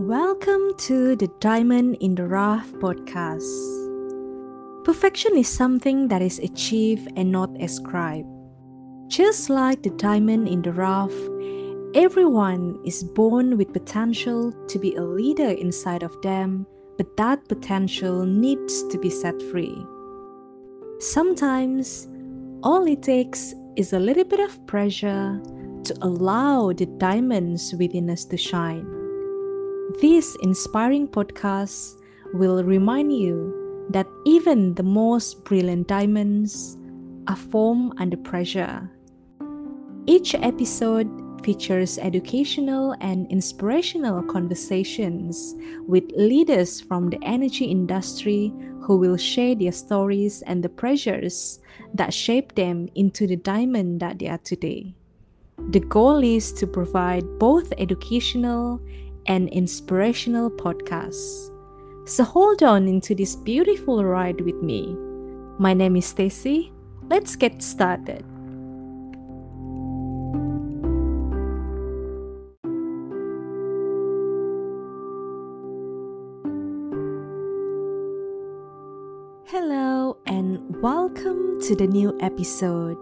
[0.00, 3.44] Welcome to the Diamond in the Rough podcast.
[4.82, 8.26] Perfection is something that is achieved and not ascribed.
[9.08, 11.12] Just like the diamond in the rough,
[11.94, 18.24] everyone is born with potential to be a leader inside of them, but that potential
[18.24, 19.84] needs to be set free.
[20.98, 22.08] Sometimes,
[22.62, 25.38] all it takes is a little bit of pressure
[25.84, 28.99] to allow the diamonds within us to shine.
[30.00, 32.00] This inspiring podcast
[32.32, 33.52] will remind you
[33.90, 36.78] that even the most brilliant diamonds
[37.28, 38.90] are formed under pressure.
[40.06, 41.06] Each episode
[41.44, 45.54] features educational and inspirational conversations
[45.86, 51.60] with leaders from the energy industry who will share their stories and the pressures
[51.92, 54.94] that shaped them into the diamond that they are today.
[55.68, 58.80] The goal is to provide both educational
[59.26, 61.50] and inspirational podcasts.
[62.06, 64.96] So hold on into this beautiful ride with me.
[65.58, 66.72] My name is Stacy.
[67.08, 68.24] Let's get started.
[79.46, 82.96] Hello and welcome to the new episode.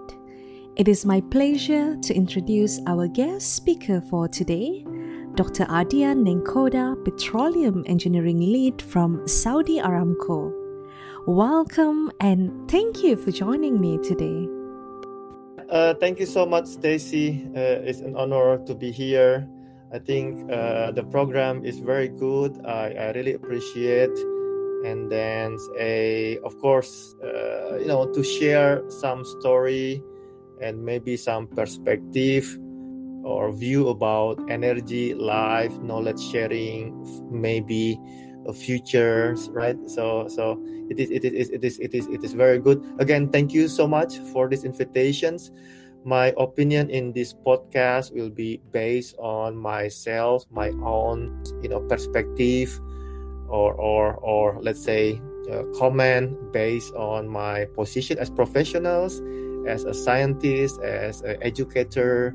[0.77, 4.85] It is my pleasure to introduce our guest speaker for today,
[5.39, 5.67] Dr.
[5.67, 10.53] Ardian Nengkoda, Petroleum Engineering Lead from Saudi Aramco.
[11.29, 14.49] Welcome and thank you for joining me today.
[15.71, 17.47] Uh, thank you so much, Stacy.
[17.55, 19.49] Uh, it's an honor to be here.
[19.93, 22.59] I think uh, the program is very good.
[22.67, 24.19] I, I really appreciate,
[24.85, 30.03] and then a of course, uh, you know, to share some story
[30.61, 32.59] and maybe some perspective
[33.29, 36.97] or view about energy, life, knowledge sharing,
[37.31, 38.01] maybe
[38.55, 39.77] futures, right?
[39.87, 40.57] So, so
[40.89, 42.83] it is, it is, it is, it is, it is very good.
[42.99, 45.51] Again, thank you so much for these invitations.
[46.05, 52.81] My opinion in this podcast will be based on myself, my own, you know, perspective,
[53.49, 55.21] or or or let's say
[55.53, 59.21] uh, comment based on my position as professionals,
[59.67, 62.33] as a scientist, as an educator,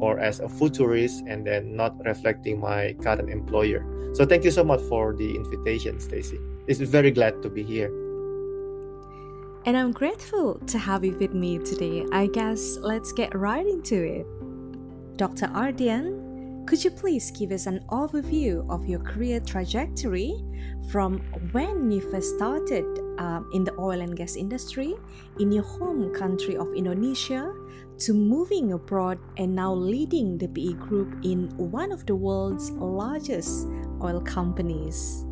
[0.00, 3.84] or as a futurist and then not reflecting my current employer.
[4.14, 6.38] So thank you so much for the invitation, Stacy.
[6.66, 7.92] It's very glad to be here.
[9.66, 12.06] And I'm grateful to have you with me today.
[12.12, 14.26] I guess let's get right into it.
[15.16, 15.48] Dr.
[15.48, 16.26] Ardian,
[16.66, 20.34] could you please give us an overview of your career trajectory
[20.90, 21.18] from
[21.52, 22.84] when you first started
[23.18, 24.94] um, in the oil and gas industry
[25.38, 27.52] in your home country of Indonesia
[27.98, 33.66] to moving abroad and now leading the PE group in one of the world's largest
[34.02, 35.24] oil companies?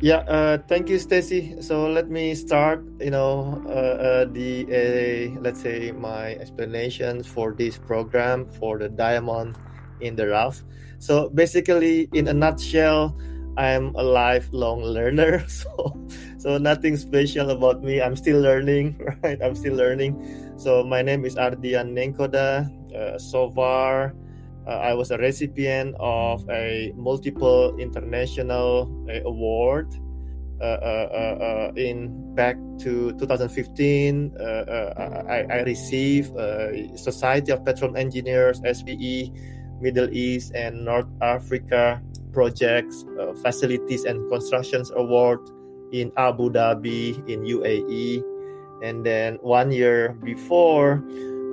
[0.00, 1.60] Yeah, uh, thank you, Stacy.
[1.60, 2.84] So let me start.
[3.00, 9.58] You know, uh, uh, the let's say my explanations for this program for the diamond
[10.00, 10.62] in the rough.
[10.98, 13.18] So basically, in a nutshell,
[13.58, 15.44] I'm a lifelong learner.
[15.48, 15.98] So,
[16.38, 18.00] so nothing special about me.
[18.00, 19.42] I'm still learning, right?
[19.42, 20.14] I'm still learning.
[20.58, 24.16] So my name is Ardian Nengkoda Uh, so far,
[24.66, 29.92] uh, I was a recipient of a multiple international uh, award
[30.58, 34.34] uh, uh, uh, in back to 2015.
[34.40, 36.32] I, I, received
[36.96, 39.30] Society of Petroleum Engineers (SPE)
[39.84, 42.00] Middle East and North Africa
[42.32, 43.04] projects,
[43.44, 45.38] facilities and constructions award
[45.92, 48.24] in Abu Dhabi in UAE,
[48.82, 51.04] and then one year before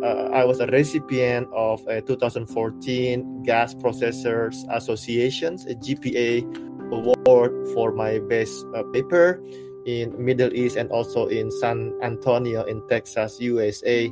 [0.03, 6.45] uh, I was a recipient of a 2014 Gas Processors Association's GPA
[6.91, 9.41] award for my best uh, paper
[9.85, 14.11] in Middle East and also in San Antonio in Texas, USA.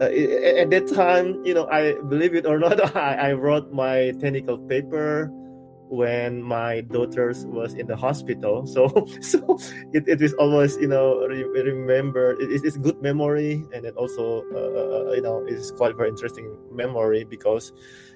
[0.00, 0.04] Uh,
[0.60, 4.58] at that time, you know, I believe it or not, I, I wrote my technical
[4.58, 5.30] paper
[5.90, 8.64] when my daughters was in the hospital.
[8.70, 8.86] So
[9.20, 9.58] so
[9.92, 14.44] it, it is always you know re- remember it, it's good memory and it also
[14.54, 17.72] uh, uh, you know it's quite very interesting memory because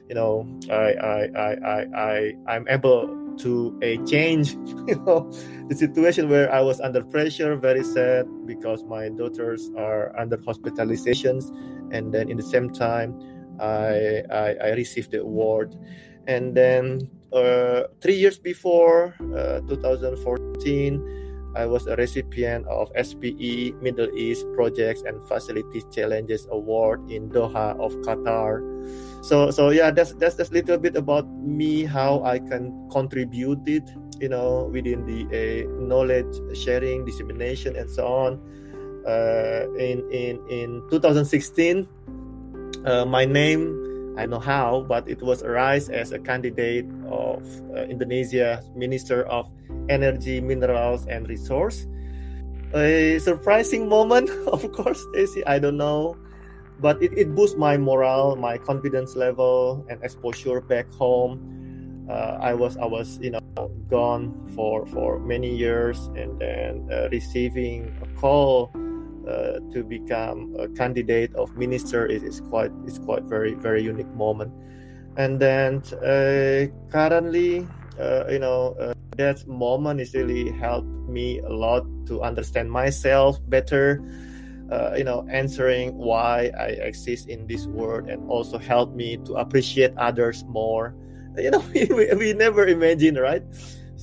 [0.09, 4.53] you know i i i i, I i'm able to a uh, change
[4.87, 5.29] you know
[5.69, 11.51] the situation where i was under pressure very sad because my daughters are under hospitalizations.
[11.91, 13.19] And then in the same time
[13.61, 15.75] i i, I received the award.
[16.27, 24.11] And then uh, three years before uh, 2014 I was a recipient of SPE Middle
[24.19, 28.59] East Projects and Facilities Challenges Award in Doha of Qatar.
[29.23, 33.87] So so yeah, that's that's a little bit about me how I can contribute it,
[34.19, 38.43] you know, within the uh, knowledge sharing, dissemination, and so on.
[39.07, 41.87] Uh, in in in 2016,
[42.85, 47.43] uh, my name I know how, but it was arise as a candidate of
[47.75, 49.51] uh, Indonesia Minister of
[49.89, 51.87] Energy, Minerals, and Resource.
[52.75, 55.45] A surprising moment, of course, Stacy.
[55.47, 56.17] I don't know,
[56.81, 62.07] but it, it boosts my morale, my confidence level, and exposure back home.
[62.09, 63.41] Uh, I was I was you know
[63.89, 68.71] gone for for many years, and then uh, receiving a call
[69.29, 74.13] uh, to become a candidate of minister is, is quite is quite very very unique
[74.15, 74.53] moment.
[75.17, 77.67] And then uh, currently
[77.99, 83.39] uh, you know uh, that moment is really helped me a lot to understand myself
[83.49, 84.03] better
[84.71, 89.35] uh, you know answering why i exist in this world and also help me to
[89.35, 90.95] appreciate others more.
[91.37, 93.43] You know we, we never imagine right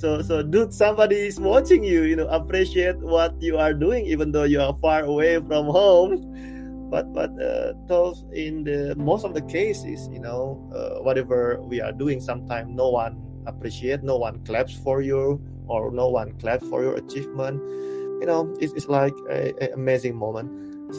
[0.01, 4.31] so so dude somebody is watching you you know appreciate what you are doing even
[4.31, 6.17] though you are far away from home.
[6.89, 11.79] But but uh, those in the most of the cases you know uh, whatever we
[11.79, 16.67] are doing sometimes no one appreciate no one claps for you or no one claps
[16.67, 17.61] for your achievement.
[18.19, 20.49] You know it's, it's like an amazing moment.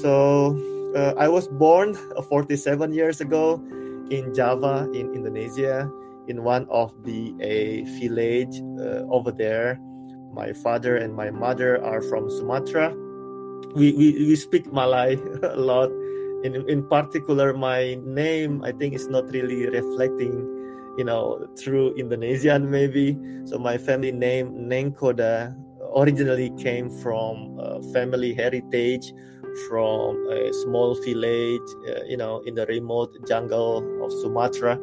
[0.00, 0.56] So
[0.94, 1.94] uh, i was born
[2.28, 3.60] 47 years ago
[4.10, 5.88] in java in indonesia
[6.28, 9.78] in one of the a village uh, over there.
[10.32, 12.94] My father and my mother are from Sumatra.
[13.74, 15.90] We, we, we speak Malay a lot.
[16.44, 20.32] In, in particular, my name, I think, is not really reflecting,
[20.98, 23.16] you know, through Indonesian maybe.
[23.44, 25.54] So my family name, Nengkoda,
[25.94, 27.58] originally came from
[27.92, 29.12] family heritage
[29.68, 34.78] from a small village, uh, you know, in the remote jungle of Sumatra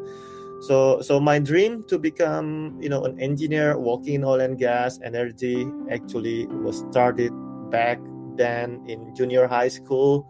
[0.62, 5.00] so so my dream to become you know an engineer working in oil and gas
[5.04, 7.32] energy actually was started
[7.70, 8.00] back
[8.36, 10.28] then in junior high school.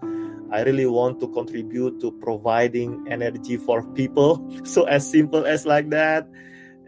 [0.52, 4.42] I really want to contribute to providing energy for people.
[4.66, 6.26] So as simple as like that.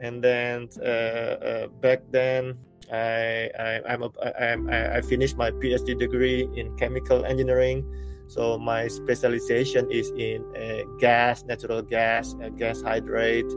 [0.02, 2.58] And then uh, uh, back then
[2.92, 7.86] I, I I'm a, I, I finished my PhD degree in chemical engineering
[8.32, 13.52] so my specialization is in uh, gas, natural gas, uh, gas hydrate,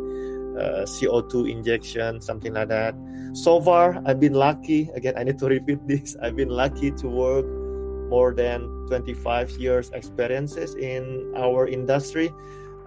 [0.58, 2.96] uh, CO2 injection, something like that.
[3.34, 4.90] So far, I've been lucky.
[4.96, 6.16] Again, I need to repeat this.
[6.20, 7.46] I've been lucky to work
[8.10, 12.34] more than 25 years experiences in our industry.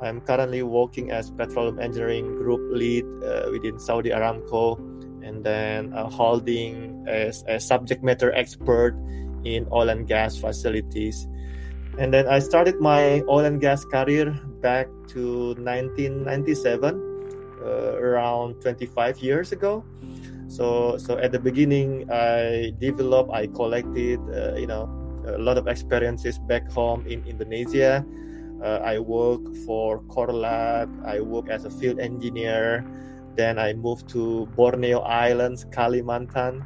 [0.01, 4.75] I'm currently working as petroleum engineering group lead uh, within Saudi Aramco,
[5.23, 8.91] and then uh, holding as a subject matter expert
[9.45, 11.29] in oil and gas facilities
[11.97, 16.93] and then I started my oil and gas career back to 1997,
[17.61, 19.83] uh, around 25 years ago.
[20.47, 24.87] So, so at the beginning, I developed, I collected, uh, you know,
[25.25, 28.05] a lot of experiences back home in Indonesia.
[28.63, 30.89] Uh, I work for Core Lab.
[31.05, 32.85] I work as a field engineer.
[33.35, 36.65] Then I moved to Borneo Islands, Kalimantan,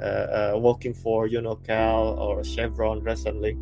[0.00, 3.58] uh, uh, working for Unocal or Chevron recently.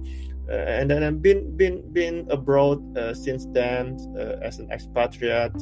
[0.48, 5.56] Uh, and then I've been been been abroad uh, since then uh, as an expatriate,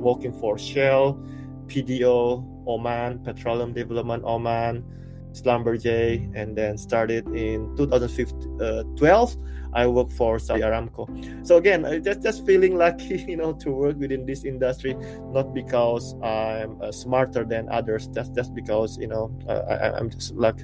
[0.00, 1.20] working for Shell,
[1.66, 4.84] PDO, Oman, Petroleum Development Oman,
[5.32, 9.36] Schlumberger, and then started in 2012.
[9.74, 11.08] I work for Saudi Aramco.
[11.46, 14.94] So again, just just feeling lucky, you know, to work within this industry,
[15.32, 20.10] not because I'm uh, smarter than others, just just because you know uh, I, am
[20.10, 20.60] just like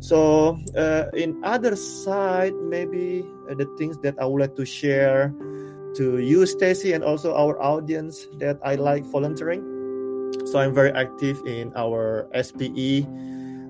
[0.00, 5.32] so uh, in other side, maybe uh, the things that I would like to share
[5.96, 9.62] to you, Stacy, and also our audience that I like volunteering.
[10.46, 13.06] So I'm very active in our SPE.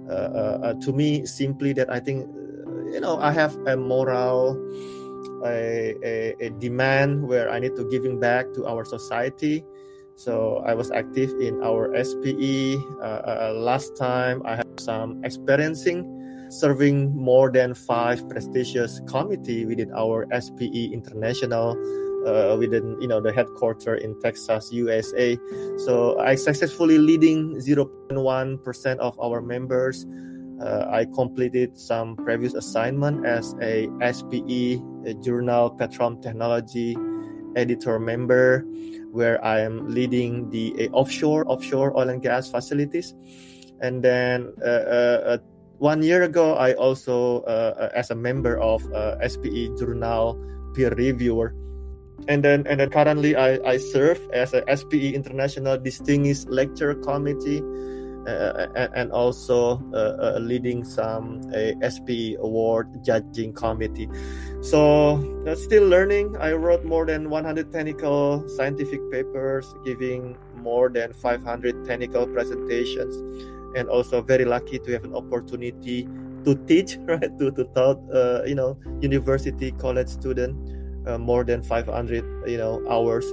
[0.08, 2.26] Uh, uh, uh, to me, simply that I think,
[2.92, 4.56] you know, I have a moral,
[5.44, 9.64] a, a, a demand where I need to giving back to our society.
[10.16, 12.78] So I was active in our SPE.
[13.54, 16.10] last time I have some experiencing
[16.50, 21.74] serving more than five prestigious committee within our SPE International
[22.26, 25.36] uh, within you know the headquarters in Texas, USA.
[25.84, 30.06] So I successfully leading 0.1 percent of our members.
[30.60, 36.96] Uh, I completed some previous assignment as a SPE a journal Petroleum Technology
[37.56, 38.64] editor member,
[39.12, 43.14] where I am leading the offshore offshore oil and gas facilities.
[43.80, 45.38] And then uh, uh, uh
[45.78, 47.42] one year ago, I also,
[47.94, 48.80] as a member of
[49.26, 50.38] SPE Journal
[50.74, 51.54] peer reviewer,
[52.28, 57.60] and then and then currently I, I serve as a SPE International Distinguished Lecturer Committee
[58.26, 59.76] and, also
[60.40, 64.08] leading some a SPE Award judging committee.
[64.60, 65.20] So
[65.56, 66.36] still learning.
[66.38, 73.16] I wrote more than 100 technical scientific papers, giving more than 500 technical presentations,
[73.76, 76.08] and also very lucky to have an opportunity
[76.44, 77.30] to teach, right?
[77.38, 80.56] To to taught, uh, you know, university college student
[81.06, 83.26] uh, more than 500, you know, hours.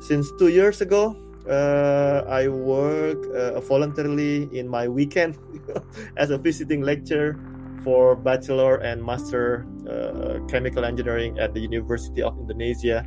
[0.00, 1.16] Since two years ago,
[1.48, 5.38] uh, I work uh, voluntarily in my weekend
[6.16, 7.38] as a visiting lecturer
[7.82, 13.06] for bachelor and master uh, chemical engineering at the University of Indonesia.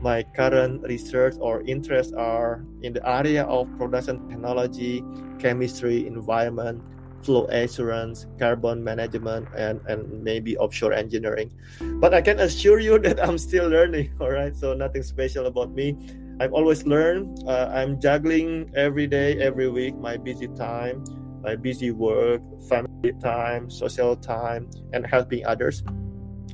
[0.00, 5.04] My current research or interests are in the area of production technology,
[5.38, 6.82] chemistry, environment,
[7.22, 11.52] flow assurance, carbon management, and, and maybe offshore engineering.
[12.00, 14.54] But I can assure you that I'm still learning, all right?
[14.56, 15.96] So nothing special about me.
[16.42, 17.38] I've always learned.
[17.46, 21.04] Uh, I'm juggling every day, every week, my busy time,
[21.40, 25.84] my busy work, family time, social time, and helping others.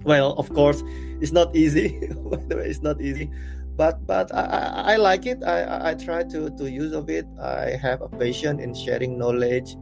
[0.04, 0.85] Well, of course,
[1.25, 2.04] it's not easy.
[2.30, 3.30] By the way, it's not easy,
[3.80, 5.42] but but I, I, I like it.
[5.42, 7.25] I, I try to to use of it.
[7.40, 9.73] I have a passion in sharing knowledge,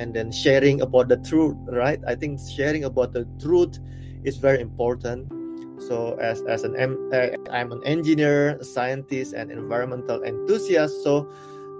[0.00, 1.60] and then sharing about the truth.
[1.68, 2.00] Right?
[2.08, 3.76] I think sharing about the truth
[4.24, 5.28] is very important
[5.78, 6.74] so as as an
[7.12, 11.28] uh, i'm an engineer scientist and environmental enthusiast so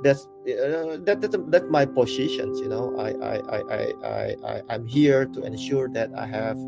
[0.04, 2.94] that's uh, that, that that's my positions you know.
[3.00, 3.60] I, I i
[4.04, 6.58] i i i'm here to ensure that i have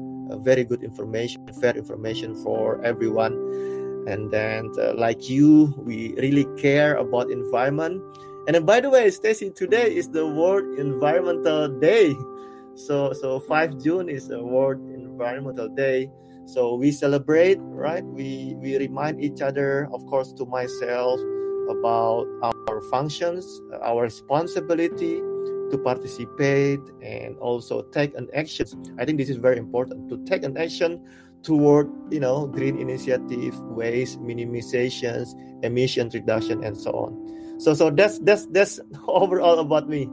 [0.43, 3.35] very good information fair information for everyone.
[4.09, 8.03] And then uh, like you we really care about environment.
[8.47, 12.15] And then by the way stacy today is the world environmental day.
[12.75, 16.11] So so 5 june is a world environmental day
[16.47, 18.05] so we celebrate right?
[18.05, 21.21] We we remind each other of course to myself
[21.69, 23.45] about our functions
[23.83, 25.21] our responsibility
[25.71, 28.67] to participate and also take an action.
[28.99, 31.03] I think this is very important to take an action
[31.43, 37.61] toward you know green initiative waste minimizations emission reduction and so on.
[37.61, 40.09] So so that's that's that's overall about me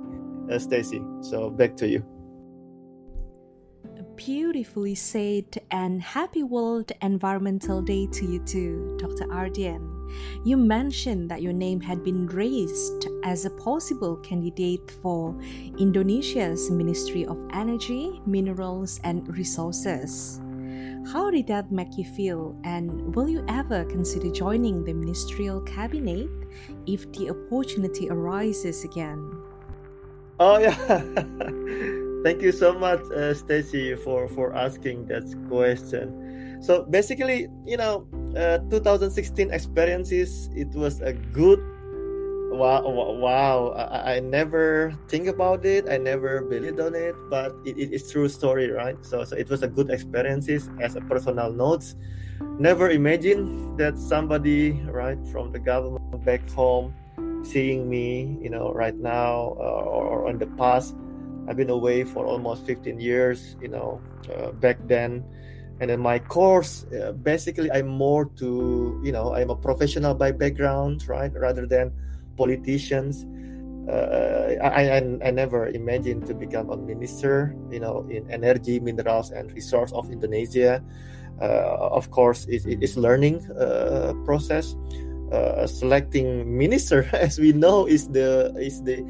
[0.52, 1.02] uh, stacy.
[1.22, 2.04] So back to you
[4.16, 9.26] beautifully said and happy World Environmental Day to you too, Dr.
[9.28, 9.90] Ardian.
[10.46, 15.36] You mentioned that your name had been raised as a possible candidate for
[15.80, 20.40] Indonesia's Ministry of Energy, Minerals and Resources.
[21.12, 26.30] How did that make you feel, and will you ever consider joining the ministerial cabinet
[26.86, 29.32] if the opportunity arises again?
[30.40, 32.00] Oh, yeah.
[32.24, 36.16] Thank you so much, uh, Stacy, for for asking that question.
[36.64, 38.08] So basically, you know,
[38.40, 40.50] uh, 2016 experiences.
[40.56, 41.60] It was a good.
[42.54, 42.86] Wow!
[43.20, 43.74] Wow!
[43.76, 45.90] I, I never think about it.
[45.90, 48.96] I never believed on it, but it, it is true story, right?
[49.04, 51.96] So, so it was a good experiences as a personal notes.
[52.60, 56.94] Never imagine that somebody, right, from the government back home,
[57.42, 60.96] seeing me, you know, right now uh, or, or in the past
[61.48, 64.02] I've been away for almost 15 years, you know,
[64.34, 65.24] uh, back then.
[65.80, 70.32] And then my course, uh, basically, I'm more to, you know, I'm a professional by
[70.32, 71.92] background, right, rather than
[72.38, 73.26] politicians.
[73.90, 79.32] Uh, I, I, I never imagined to become a minister, you know, in energy, minerals,
[79.32, 80.82] and resource of Indonesia.
[81.42, 84.76] Uh, of course, it, it is learning uh, process.
[85.34, 89.02] Uh, selecting minister, as we know, is the is the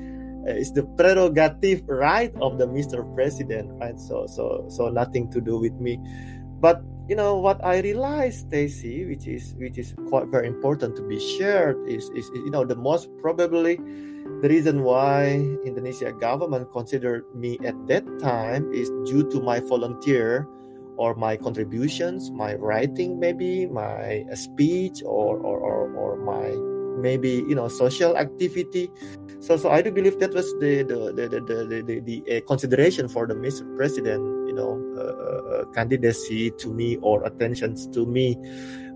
[0.47, 3.03] Eh, it's the prerogative right of the Mr.
[3.15, 3.99] President, right?
[3.99, 5.99] So so so nothing to do with me.
[6.59, 11.03] But you know what I realized, Stacy, which is which is quite very important to
[11.03, 13.79] be shared, is, is you know the most probably
[14.41, 20.47] the reason why Indonesia government considered me at that time is due to my volunteer
[20.95, 26.55] or my contributions, my writing maybe, my speech or or, or, or my
[26.99, 28.89] maybe you know social activity
[29.43, 33.07] so so i do believe that was the the the the, the, the, uh, consideration
[33.09, 38.05] for the mr president you know uh, uh, uh, candidacy to me or attentions to
[38.05, 38.37] me.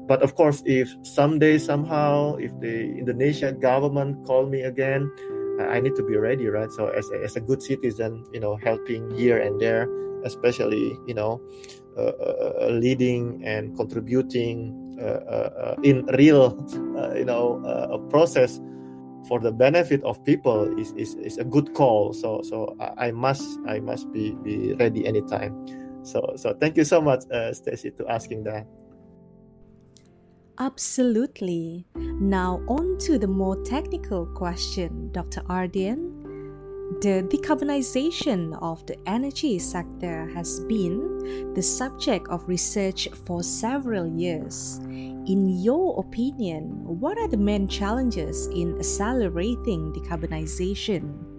[0.08, 5.12] But of course if someday somehow if the indonesian government call me again
[5.68, 6.72] i need to be ready right?
[6.72, 9.90] So as a, as a good citizen you know helping here and there
[10.24, 11.42] especially you know
[11.98, 16.54] uh, uh, leading and contributing uh, in real,
[17.18, 18.62] you know, process
[19.28, 23.60] for the benefit of people is, is, is a good call so so I, must
[23.68, 25.54] i must be be ready anytime
[26.04, 28.66] so so thank you so much uh, stacy to asking that
[30.60, 31.86] Absolutely.
[31.96, 35.42] Now, on to the more technical question, Dr.
[35.42, 36.17] Ardian.
[36.88, 44.80] The decarbonization of the energy sector has been the subject of research for several years.
[44.88, 51.37] In your opinion, what are the main challenges in accelerating decarbonization?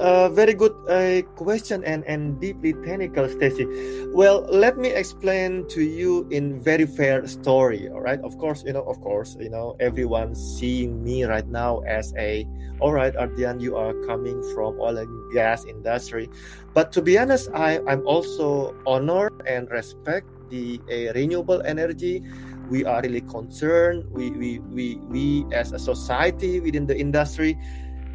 [0.00, 3.66] Very good uh, question and, and deeply technical, Stacy.
[4.14, 7.88] Well, let me explain to you in very fair story.
[7.88, 8.20] All right.
[8.20, 12.46] Of course, you know, of course, you know, everyone seeing me right now as a,
[12.80, 16.30] all right, Ardian, you are coming from oil and gas industry.
[16.72, 22.22] But to be honest, I, I'm also honored and respect the uh, renewable energy
[22.70, 27.58] we are really concerned we, we we we as a society within the industry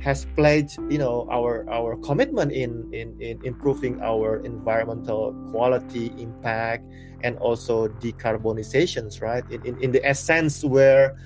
[0.05, 6.85] has pledged you know our our commitment in in, in improving our environmental quality impact
[7.23, 9.43] and also decarbonizations right?
[9.49, 11.17] In, in, in the essence where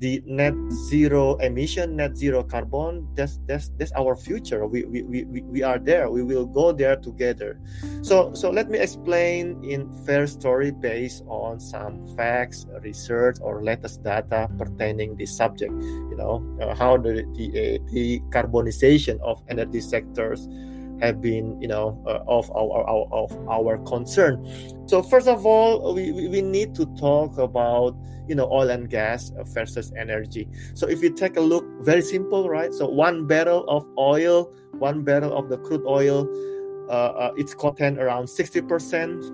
[0.00, 0.54] the net
[0.88, 4.66] zero emission net zero carbon that's that's that's our future.
[4.66, 6.10] We, we we we are there.
[6.10, 7.60] We will go there together.
[8.02, 14.02] So so let me explain in fair story based on some facts research or latest
[14.02, 19.80] data pertaining this subject you know uh, how the the, uh, the carbonization of energy
[19.80, 20.48] sectors
[21.00, 24.44] have been you know uh, of our, our of our concern.
[24.86, 27.96] So first of all we, we need to talk about
[28.28, 30.48] you know oil and gas versus energy.
[30.74, 32.72] So if you take a look very simple right?
[32.72, 36.28] So one barrel of oil one barrel of the crude oil
[36.88, 39.24] uh, uh, it's content around 60 percent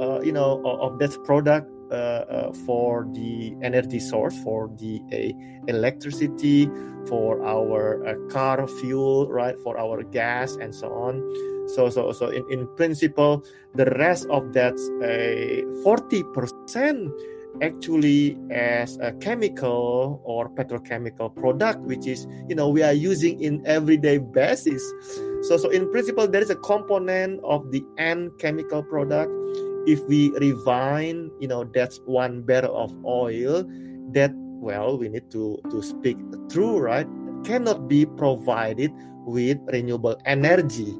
[0.00, 1.70] uh, you know of, of this product
[2.66, 5.00] for the energy source for the
[5.68, 6.68] electricity
[7.06, 11.22] for our uh, car fuel right for our gas and so on.
[11.68, 14.74] So so so in, in principle the rest of that
[15.82, 17.10] 40 percent
[17.62, 23.64] actually as a chemical or petrochemical product which is you know we are using in
[23.66, 24.82] everyday basis.
[25.42, 29.32] So so in principle there is a component of the end chemical product
[29.86, 33.64] if we refine you know that's one barrel of oil
[34.12, 36.18] that well we need to to speak
[36.50, 37.06] true right
[37.44, 38.90] cannot be provided
[39.26, 40.94] with renewable energy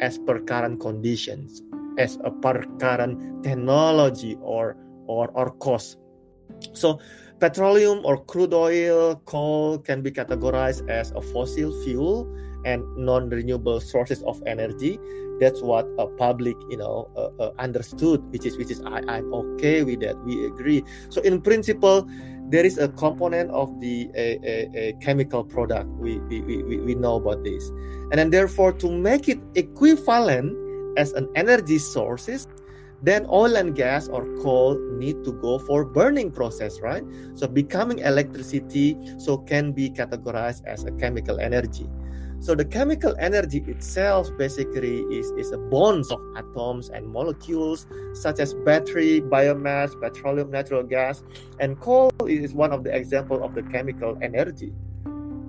[0.00, 1.62] as per current conditions
[1.98, 5.98] as a per current technology or or, or cost.
[6.72, 7.00] So,
[7.40, 12.28] petroleum or crude oil, coal can be categorized as a fossil fuel
[12.64, 14.98] and non-renewable sources of energy.
[15.42, 19.34] That's what a public, you know, uh, uh, understood, which is which is I, I'm
[19.34, 20.14] okay with that.
[20.22, 20.86] We agree.
[21.10, 22.06] So, in principle,
[22.46, 25.90] there is a component of the a, a, a chemical product.
[25.98, 27.74] We, we, we, we know about this,
[28.14, 30.54] and then therefore to make it equivalent
[30.96, 32.46] as an energy sources
[33.02, 37.02] then oil and gas or coal need to go for burning process right
[37.34, 41.88] so becoming electricity so can be categorized as a chemical energy
[42.42, 48.40] so the chemical energy itself basically is, is a bonds of atoms and molecules such
[48.40, 51.22] as battery biomass petroleum natural gas
[51.60, 54.74] and coal is one of the example of the chemical energy.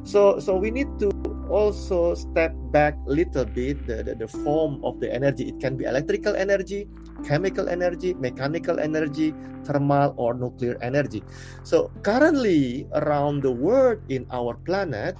[0.04, 1.10] So so we need to
[1.50, 5.50] also step back a little bit the, the, the form of the energy.
[5.50, 6.88] It can be electrical energy
[7.26, 9.34] chemical energy mechanical energy
[9.66, 11.24] thermal or nuclear energy.
[11.64, 15.18] So currently around the world in our planet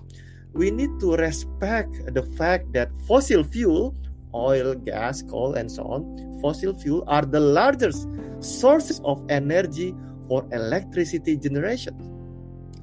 [0.54, 3.96] we need to respect the fact that fossil fuel
[4.36, 6.02] oil gas coal and so on
[6.42, 8.08] fossil fuel are the largest
[8.39, 9.96] sources of energy
[10.28, 11.94] for electricity generation.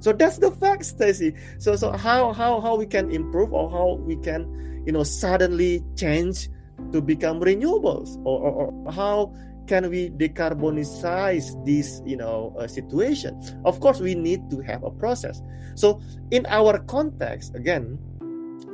[0.01, 1.35] So that's the fact stacy.
[1.59, 4.49] So so how how how we can improve or how we can
[4.87, 6.49] you know suddenly change
[6.93, 9.35] to become renewables or, or, or how
[9.71, 13.39] can we decarbonize this you know uh, situation?
[13.65, 15.41] Of course we need to have a process.
[15.79, 16.03] So
[16.35, 17.95] in our context again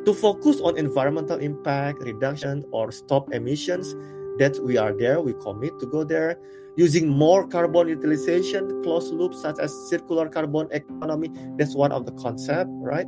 [0.09, 3.93] to focus on environmental impact reduction or stop emissions
[4.41, 6.41] that we are there we commit to go there
[6.77, 11.29] using more carbon utilization closed loop such as circular carbon economy
[11.59, 13.07] that's one of the concept right?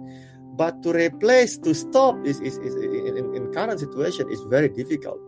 [0.60, 5.20] But to replace to stop is, is, is in, in current situation is very difficult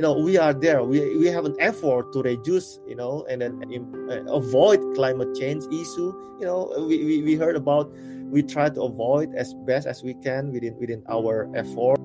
[0.00, 0.82] you know we are there.
[0.82, 3.60] We, we have an effort to reduce you know and then
[4.08, 6.16] uh, avoid climate change issue.
[6.40, 7.92] You know we, we, we heard about
[8.32, 12.00] we try to avoid as best as we can within within our effort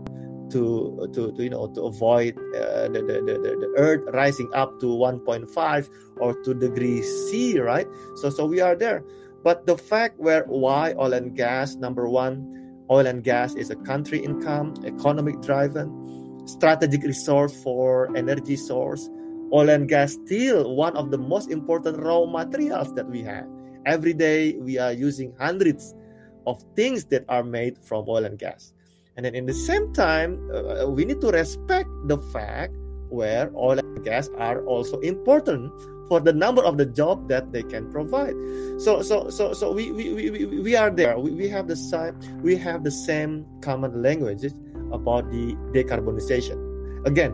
[0.51, 4.77] to to, to you know to avoid uh, the, the, the, the earth rising up
[4.81, 7.87] to 1.5 or 2 degrees c right?
[8.17, 9.05] So so we are there.
[9.41, 13.77] But the fact where why oil and gas, number one, oil and gas is a
[13.87, 19.09] country income, economic driven, strategic resource for energy source.
[19.53, 23.45] Oil and gas still one of the most important raw materials that we have.
[23.85, 25.93] Every day we are using hundreds
[26.47, 28.73] of things that are made from oil and gas.
[29.17, 32.73] And then in the same time, uh, we need to respect the fact
[33.09, 35.71] where oil and gas are also important
[36.07, 38.35] for the number of the job that they can provide.
[38.77, 41.17] So so so so we we, we, we are there.
[41.17, 44.53] We, we have the same we have the same common languages
[44.91, 46.57] about the decarbonization.
[47.05, 47.33] Again,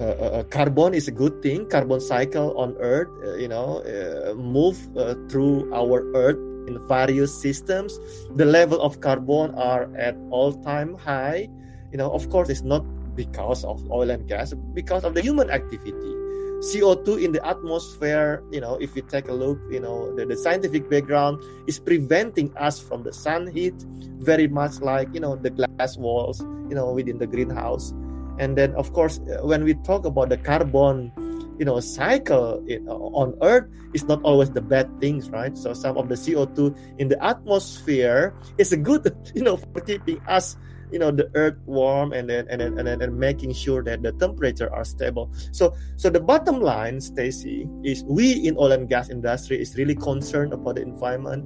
[0.00, 1.68] uh, uh, uh carbon is a good thing.
[1.68, 7.34] Carbon cycle on Earth, uh, you know, uh, move uh, through our Earth in various
[7.34, 7.98] systems.
[8.36, 11.48] The level of carbon are at all-time high.
[11.90, 12.84] You know, of course, it's not
[13.16, 16.14] because of oil and gas, because of the human activity.
[16.58, 20.36] CO2 in the atmosphere, you know, if you take a look, you know, the, the
[20.36, 23.74] scientific background is preventing us from the sun heat,
[24.18, 27.94] very much like, you know, the glass walls, you know, within the greenhouse.
[28.38, 31.12] And then, of course, uh, when we talk about the carbon,
[31.58, 35.56] you know, cycle on Earth, it's not always the bad things, right?
[35.56, 40.20] So some of the CO2 in the atmosphere is a good, you know, for keeping
[40.26, 40.56] us
[40.92, 44.02] you know the earth warm and then and then and then and making sure that
[44.02, 45.30] the temperature are stable.
[45.52, 49.94] So so the bottom line stacy is we in oil and gas industry is really
[49.94, 51.44] concerned about the environment.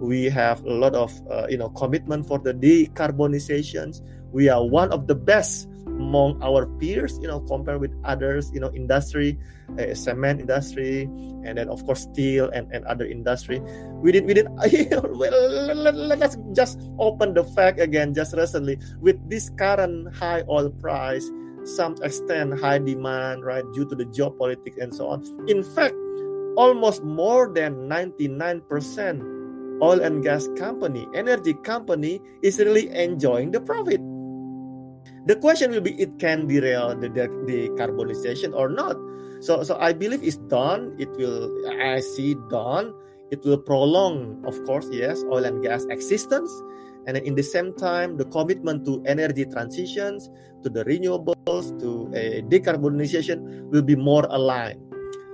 [0.00, 4.02] We have a lot of uh, you know commitment for the decarbonizations.
[4.32, 5.68] We are one of the best
[6.02, 9.38] among our peers you know compared with others you know industry
[9.78, 11.06] uh, cement industry
[11.46, 13.62] and then of course steel and, and other industry.
[14.02, 14.50] We did we did
[14.92, 15.38] well
[16.18, 21.30] let's just open the fact again just recently with this current high oil price
[21.64, 25.22] some extent high demand right due to the geopolitics and so on.
[25.46, 25.94] In fact
[26.58, 28.66] almost more than 99%
[29.80, 34.02] oil and gas company energy company is really enjoying the profit
[35.26, 38.96] the question will be it can derail the, the or not.
[39.40, 40.94] So so i believe it's done.
[40.98, 42.94] It will i see done.
[43.30, 46.50] It will prolong of course yes oil and gas existence.
[47.06, 50.30] And in the same time the commitment to energy transitions
[50.62, 54.82] to the renewables to a decarbonization will be more aligned.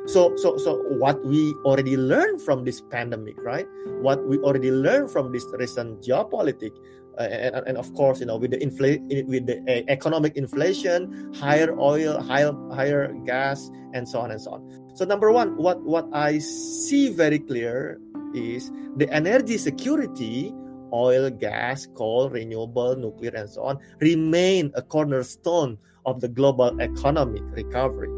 [0.08, 3.68] So so so what we already learned from this pandemic right?
[4.00, 6.76] What we already learned from this recent geopolitics
[7.18, 11.78] and, and of course you know with the inflation with the uh, economic inflation higher
[11.78, 14.90] oil higher higher gas and so on and so on.
[14.94, 18.00] So number one what what i see very clear
[18.34, 20.54] is the energy security
[20.92, 27.42] oil gas coal renewable nuclear and so on remain a cornerstone of the global economic
[27.52, 28.08] recovery.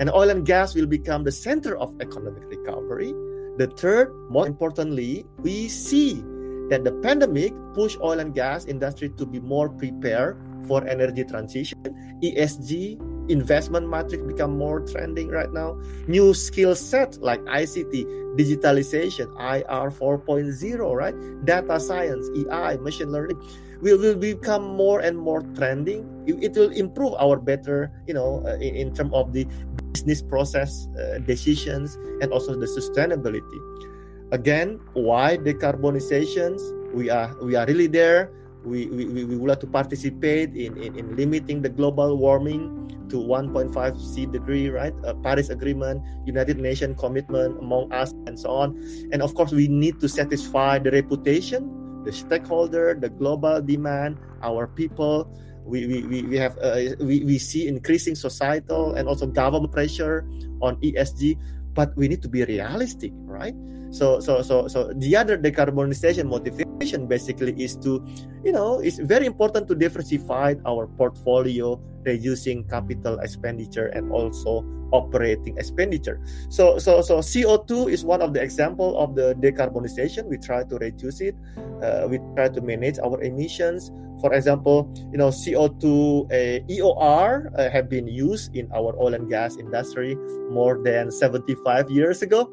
[0.00, 3.12] And oil and gas will become the center of economic recovery.
[3.58, 6.24] The third more importantly we see
[6.68, 11.78] that the pandemic pushed oil and gas industry to be more prepared for energy transition.
[12.22, 15.78] ESG investment matrix become more trending right now.
[16.06, 18.04] New skill set like ICT,
[18.36, 21.14] digitalization, IR 4.0, right?
[21.44, 23.40] Data science, AI, machine learning
[23.80, 26.06] will, will become more and more trending.
[26.26, 29.46] It, it will improve our better, you know, uh, in, in terms of the
[29.92, 33.82] business process uh, decisions and also the sustainability
[34.32, 36.60] again why decarbonizations
[36.92, 38.32] we are we are really there
[38.64, 43.16] we, we, we would like to participate in, in, in limiting the global warming to
[43.16, 44.94] 1.5 C degree, right?
[45.04, 48.78] A Paris Agreement, United Nations commitment among us, and so on.
[49.12, 54.66] And of course, we need to satisfy the reputation, the stakeholder, the global demand, our
[54.66, 55.28] people.
[55.64, 60.26] We, we, we, we have uh, we, we see increasing societal and also government pressure
[60.60, 61.38] on ESG,
[61.74, 63.54] but we need to be realistic, right?
[63.92, 68.00] So so so so the other decarbonization motivation basically is to
[68.42, 75.56] you know it's very important to diversify our portfolio reducing capital expenditure and also operating
[75.58, 76.20] expenditure.
[76.48, 80.26] So so so co2 is one of the example of the decarbonization.
[80.26, 81.36] We try to reduce it.
[81.82, 83.92] Uh, we try to manage our emissions.
[84.20, 89.28] For example you know co2 uh, eor uh, have been used in our oil and
[89.28, 90.16] gas industry
[90.48, 92.48] more than 75 years ago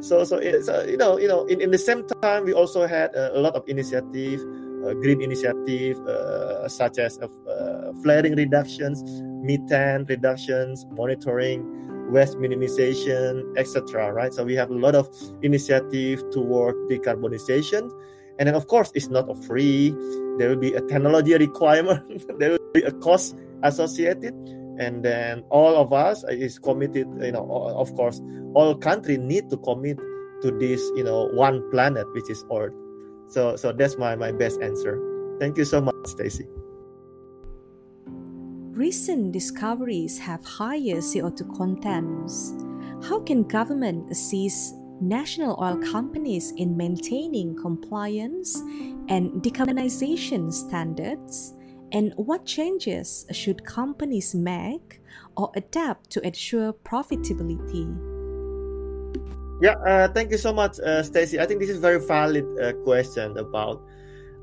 [0.00, 3.14] so so it's you know you know in, in the same time we also had
[3.14, 4.40] a, a lot of initiative
[4.86, 9.02] uh, green initiative uh, such as uh, flaring reductions
[9.42, 11.64] methane reductions monitoring
[12.10, 14.34] waste minimization etc right?
[14.34, 15.08] So we have a lot of
[15.42, 17.90] initiative toward decarbonization.
[18.38, 19.94] And then of course it's not free
[20.38, 24.34] there will be a technology requirement there will be a cost associated
[24.78, 28.20] and then all of us uh, is committed you know of course
[28.54, 29.98] all country need to commit
[30.42, 32.74] to this you know one planet which is earth.
[33.28, 34.98] So so that's my my best answer.
[35.38, 36.46] Thank you so much stacy.
[38.74, 42.54] Recent discoveries have higher co2 contents.
[43.04, 48.56] How can government assist national oil companies in maintaining compliance
[49.08, 51.54] and decarbonization standards
[51.92, 55.00] and what changes should companies make
[55.36, 57.86] or adapt to ensure profitability
[59.60, 61.38] yeah, uh, thank you so much, uh, Stacy.
[61.38, 63.82] I think this is a very valid uh, question about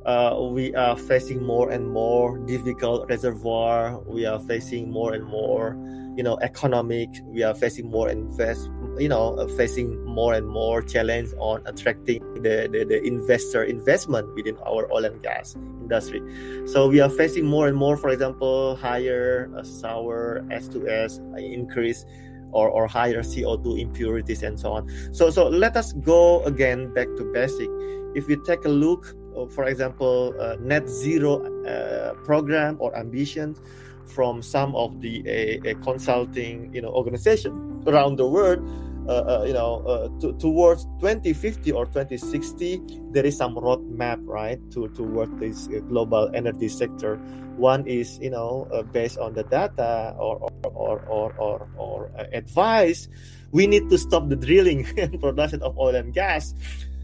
[0.05, 3.99] uh, we are facing more and more difficult reservoir.
[4.05, 5.75] We are facing more and more,
[6.17, 7.09] you know, economic.
[7.25, 12.21] We are facing more invest, you know, uh, facing more and more challenge on attracting
[12.41, 16.21] the, the, the investor investment within our oil and gas industry.
[16.65, 22.03] So we are facing more and more, for example, higher uh, sour H2S increase
[22.51, 24.89] or, or higher CO2 impurities and so on.
[25.13, 27.69] So so let us go again back to basic.
[28.15, 33.61] If we take a look, uh, for example, uh, net zero uh, program or ambitions
[34.07, 38.59] from some of the consulting you know organization around the world,
[39.07, 44.59] uh, uh, you know, uh, to, towards 2050 or 2060, there is some roadmap, right,
[44.71, 47.15] to towards this global energy sector.
[47.55, 53.07] One is, you know, based on the data or or or or, or advice,
[53.51, 56.53] we need to stop the drilling and production of oil and gas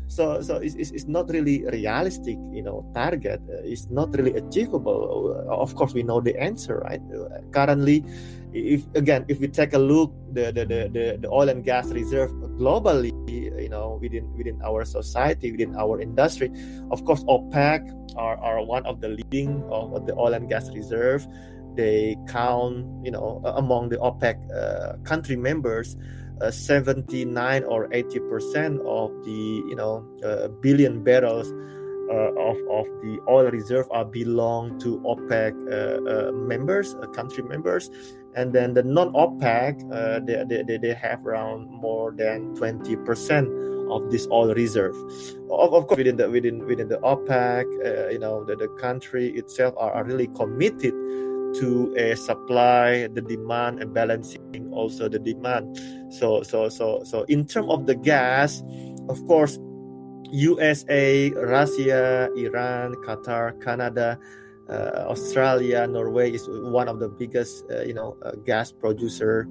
[0.08, 5.34] so so it's, it's not really realistic you know target uh, it's not really achievable.
[5.48, 7.02] Uh, of course we know the answer right?
[7.14, 8.04] Uh, currently
[8.54, 11.88] if again if we take a look the the, the, the, the oil and gas
[11.88, 16.52] reserve globally you know within within our society within our industry
[16.92, 17.82] of course opec
[18.16, 21.28] are, are one of the leading of the oil and gas reserve.
[21.76, 25.98] They count you know among the opec uh, country members
[26.44, 31.52] uh, 79 or 80 percent of the you know uh, billion barrels
[32.12, 37.90] uh, of, of the oil reserve are belong to OPEC uh, members, country members,
[38.36, 43.48] and then the non-OPEC they, they, they have around more than 20 percent
[43.90, 44.96] of this oil reserve.
[45.50, 49.74] Of, of course, within the within within the OPEC, you know the, the country itself
[49.78, 50.94] are, are really committed
[51.60, 55.78] to a supply the demand and balancing also the demand.
[56.14, 58.64] So so so so in terms of the gas
[59.10, 59.60] of course
[60.32, 64.18] usa russia iran qatar canada
[64.70, 69.46] uh, australia norway is one of the biggest uh, you know uh, gas producer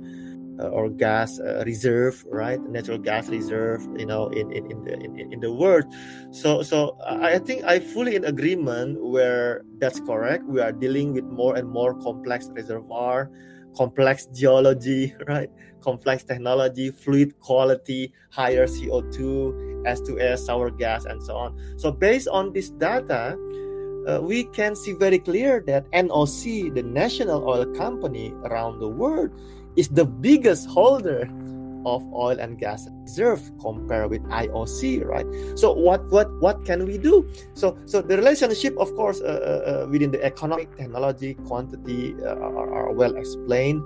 [0.58, 2.60] or gas uh, reserve, right?
[2.68, 5.84] Natural gas reserve, you know, in, in, in the in, in the world.
[6.30, 10.44] So so I think I fully in agreement where that's correct.
[10.44, 13.30] We are dealing with more and more complex reservoir,
[13.76, 15.50] complex geology, right?
[15.80, 21.58] Complex technology, fluid quality, higher CO2, H2S, sour gas, and so on.
[21.76, 23.36] So based on this data,
[24.06, 29.30] uh, we can see very clear that NOC, the national oil company around the world,
[29.76, 31.28] is the biggest holder
[31.84, 35.26] of oil and gas reserve compared with IOC, right?
[35.58, 37.28] So what what what can we do?
[37.54, 42.36] So so the relationship, of course, uh, uh, uh within the economic, technology, quantity uh,
[42.36, 43.82] are, are, well explained.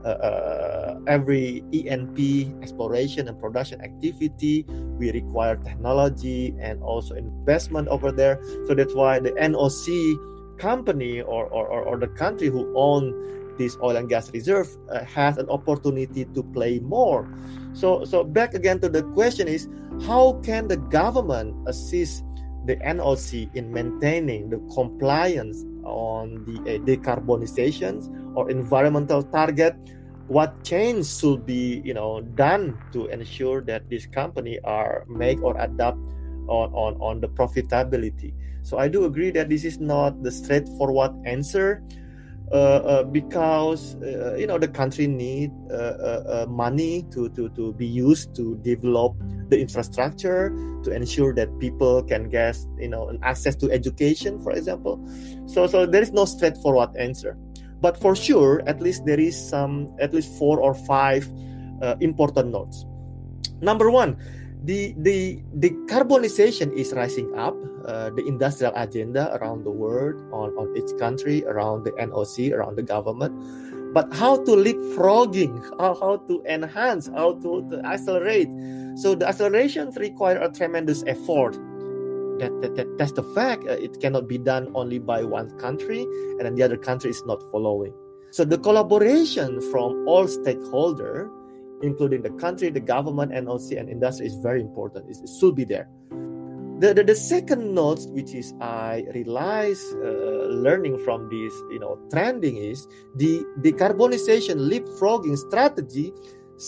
[0.00, 4.64] Uh, uh, every E&P exploration and production activity,
[4.96, 8.40] we require technology and also investment over there.
[8.66, 10.16] So that's why the NOC
[10.56, 13.12] company or, or, or the country who own
[13.58, 17.28] this oil and gas reserve uh, has an opportunity to play more.
[17.72, 19.68] So, so back again to the question is
[20.06, 22.24] how can the government assist
[22.66, 29.76] the NOC in maintaining the compliance on the uh, decarbonization or environmental target?
[30.28, 35.58] What change should be, you know, done to ensure that this company are make or
[35.58, 35.98] adapt
[36.46, 38.32] on, on, on the profitability?
[38.62, 41.82] So I do agree that this is not the straightforward answer
[42.52, 47.86] Uh, uh, because uh, you know the country need uh, money to, to, to be
[47.86, 49.14] used to develop
[49.50, 50.50] the infrastructure
[50.82, 54.98] to ensure that people can get you know access to education for example.
[55.46, 57.38] So so there is no straightforward answer.
[57.80, 61.30] But for sure at least there is some at least four or five
[61.80, 62.84] uh, important notes.
[63.62, 64.18] Number one
[64.64, 67.54] the the decarbonization is rising up
[67.90, 72.76] uh, the industrial agenda around the world on, on each country around the noc around
[72.76, 73.34] the government.
[73.92, 78.48] But how to leapfrogging how, how to enhance how to, to accelerate.
[78.94, 81.58] So the accelerations require a tremendous effort.
[82.38, 83.66] That, that, that that's the fact.
[83.66, 86.02] Uh, it cannot be done only by one country
[86.38, 87.92] and then the other country is not following.
[88.30, 91.28] So the collaboration from all stakeholders
[91.82, 95.08] including the country, the government, NOC, and industry, is very important.
[95.08, 95.88] It should be there.
[96.80, 101.98] The, the, the second note, which is I realize uh, learning from this, you know,
[102.10, 106.10] trending is the decarbonization leapfrogging strategy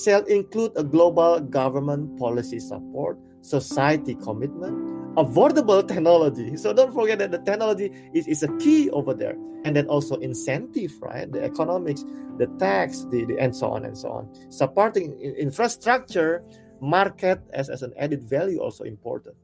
[0.04, 4.76] shall include a global government policy support, society commitment,
[5.16, 6.58] affordable technology.
[6.58, 9.36] So don't forget that the technology is, is a key over there.
[9.64, 11.30] And then also incentive, right?
[11.32, 12.04] The economics,
[12.36, 14.52] the tax, the, the and so on and so on.
[14.52, 16.44] Supporting infrastructure,
[16.82, 19.36] market as, as an added value also important.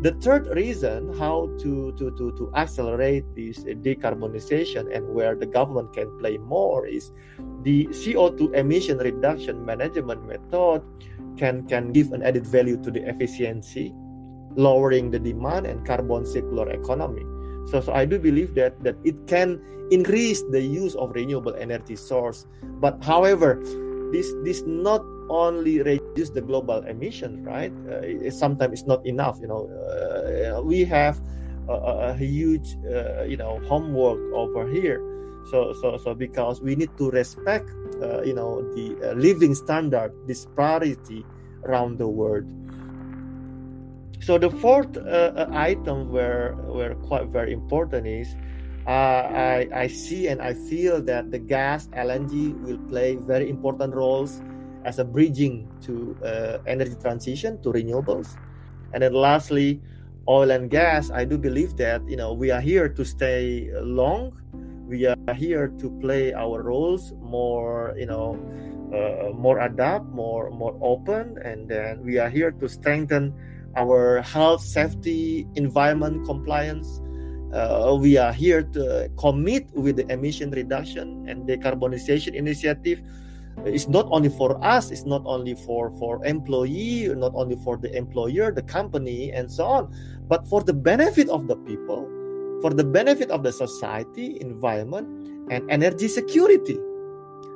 [0.00, 5.92] The third reason how to, to, to, to accelerate this decarbonization and where the government
[5.92, 7.10] can play more is
[7.62, 10.82] the CO2 emission reduction management method
[11.36, 13.92] can, can give an added value to the efficiency,
[14.54, 17.24] lowering the demand and carbon circular economy.
[17.66, 21.96] So, so I do believe that, that it can increase the use of renewable energy
[21.96, 22.46] source.
[22.62, 23.60] But however,
[24.12, 27.72] this this not only reduce the global emission, right?
[27.88, 29.38] Uh, it, sometimes it's not enough.
[29.40, 31.20] You know, uh, we have
[31.68, 35.00] a, a huge, uh, you know, homework over here.
[35.50, 37.70] So, so, so because we need to respect,
[38.02, 41.24] uh, you know, the uh, living standard disparity
[41.64, 42.46] around the world.
[44.20, 48.34] So the fourth uh, item where where quite very important is
[48.92, 54.40] I, I see and I feel that the gas LNG will play very important roles
[54.84, 58.36] as a bridging to uh, energy transition to renewables.
[58.94, 59.80] And then lastly,
[60.28, 61.10] oil and gas.
[61.10, 64.32] I do believe that you know we are here to stay long.
[64.88, 68.40] We are here to play our roles more, you know,
[68.88, 73.34] uh, more adapt, more more open, and then we are here to strengthen
[73.76, 77.02] our health, safety, environment compliance.
[77.52, 83.00] Uh, we are here to commit with the emission reduction and decarbonization initiative.
[83.64, 87.90] It's not only for us it's not only for for employee not only for the
[87.96, 89.92] employer the company and so on
[90.28, 92.06] but for the benefit of the people
[92.62, 95.08] for the benefit of the society environment
[95.50, 96.78] and energy security.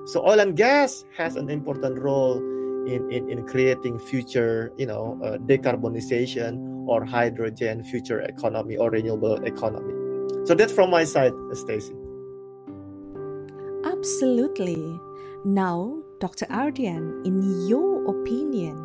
[0.07, 2.43] So oil and gas has an important role
[2.87, 9.42] in, in, in creating future you know uh, decarbonization or hydrogen future economy or renewable
[9.45, 9.95] economy
[10.45, 11.95] so that's from my side stacy
[13.85, 14.99] absolutely
[15.45, 16.47] now, Dr.
[16.47, 18.77] Ardian, in your opinion,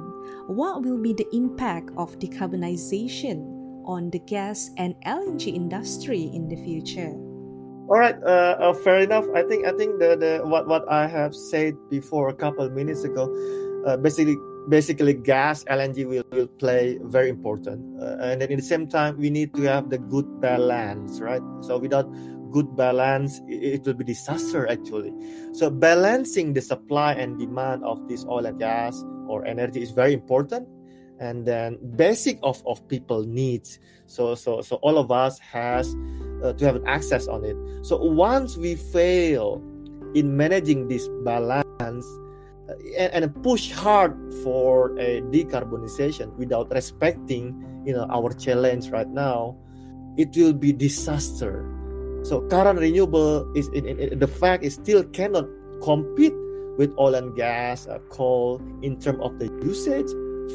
[0.48, 3.46] what will be the impact of decarbonization
[3.86, 7.14] on the gas and LNG industry in the future?
[7.90, 9.26] All right, uh, uh, fair enough.
[9.36, 12.74] I think I think the, the what what I have said before a couple of
[12.74, 13.30] minutes ago,
[13.88, 14.36] uh, basically
[14.68, 19.18] basically gas LNG will, will play very important, uh, and then at the same time
[19.18, 21.42] we need to have the good balance, right?
[21.62, 22.12] So without
[22.52, 25.14] good balance, it, will be disaster actually.
[25.54, 30.14] So balancing the supply and demand of this oil and gas or energy is very
[30.14, 30.68] important.
[31.20, 33.80] And then basic of, of people needs.
[34.06, 35.96] So so so all of us has
[36.44, 37.58] uh, to have access on it.
[37.86, 39.62] So once we fail
[40.14, 42.06] in managing this balance
[42.98, 49.56] and, and push hard for a decarbonization without respecting you know our challenge right now,
[50.18, 51.66] it will be disaster
[52.28, 55.48] so current renewable is in, in, in, the fact it still cannot
[55.82, 56.34] compete
[56.78, 60.12] with oil and gas, uh, coal in terms of the usage,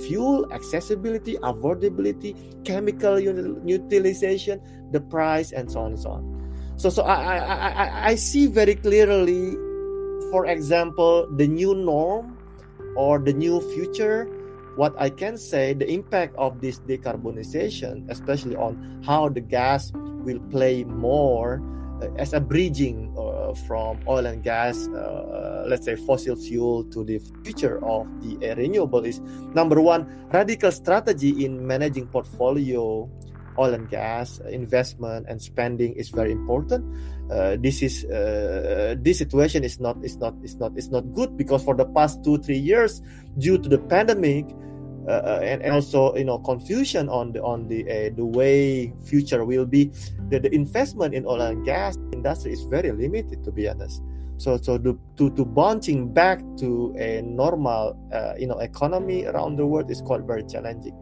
[0.07, 4.61] fuel accessibility, affordability, chemical utilization,
[4.93, 6.23] the price, and so on and so on.
[6.77, 9.57] So, so I, I, I, I see very clearly,
[10.33, 12.41] for example, the new norm
[12.97, 14.25] or the new future.
[14.81, 20.41] What I can say, the impact of this decarbonization, especially on how the gas will
[20.49, 21.61] play more
[22.01, 27.05] uh, as a bridging uh, from oil and gas, uh, let's say fossil fuel, to
[27.05, 29.21] the future of the renewable is
[29.53, 33.05] number one, radical strategy in managing portfolio
[33.59, 36.85] oil and gas investment and spending is very important.
[37.31, 41.37] Uh, this is uh, this situation is not is not is not is not good
[41.37, 43.01] because for the past two three years,
[43.39, 44.45] due to the pandemic,
[45.09, 48.93] uh, uh, and, and also you know confusion on the on the uh, the way
[49.05, 49.91] future will be
[50.29, 54.01] the, the investment in oil and gas industry is very limited to be honest
[54.43, 59.57] so so to to, to bouncing back to a normal uh, you know economy around
[59.57, 60.93] the world is quite very challenging.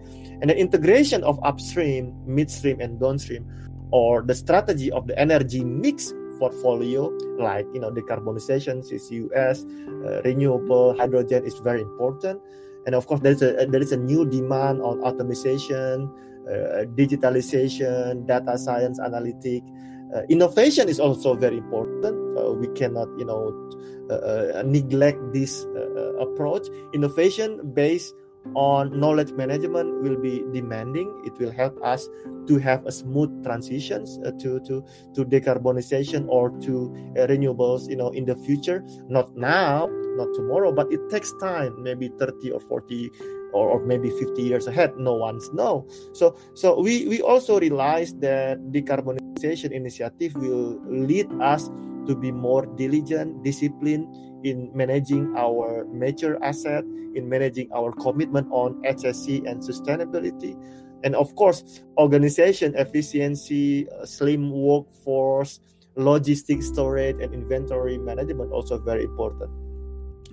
[0.40, 3.48] And the integration of upstream midstream and downstream
[3.92, 7.08] or the strategy of the energy mix portfolio
[7.38, 12.40] like you know decarbonization CCUS uh, renewable hydrogen is very important.
[12.86, 16.12] And of course there's a there is a new demand on automation
[16.44, 19.62] uh, digitalization data science analytic
[20.14, 22.38] uh, innovation is also very important.
[22.38, 23.52] Uh, we cannot you know
[24.10, 26.66] uh, uh neglect this uh, uh, approach.
[26.92, 28.14] Innovation based
[28.54, 31.06] on knowledge management will be demanding.
[31.24, 32.08] It will help us
[32.46, 34.84] to have a smooth transitions to to
[35.14, 36.90] to decarbonization or to
[37.28, 38.82] renewables you know in the future.
[39.08, 43.10] Not now not tomorrow but it takes time maybe 30 or 40
[43.52, 45.86] or, or maybe 50 years ahead no one's know.
[46.12, 51.70] So so we we also realize that decarbonization initiative will lead us
[52.06, 54.08] to be more diligent disciplined
[54.44, 56.84] in managing our major asset
[57.14, 60.54] in managing our commitment on HSE and sustainability.
[61.02, 65.60] And of course organization efficiency uh, slim workforce
[65.96, 69.50] logistics storage and inventory management also very important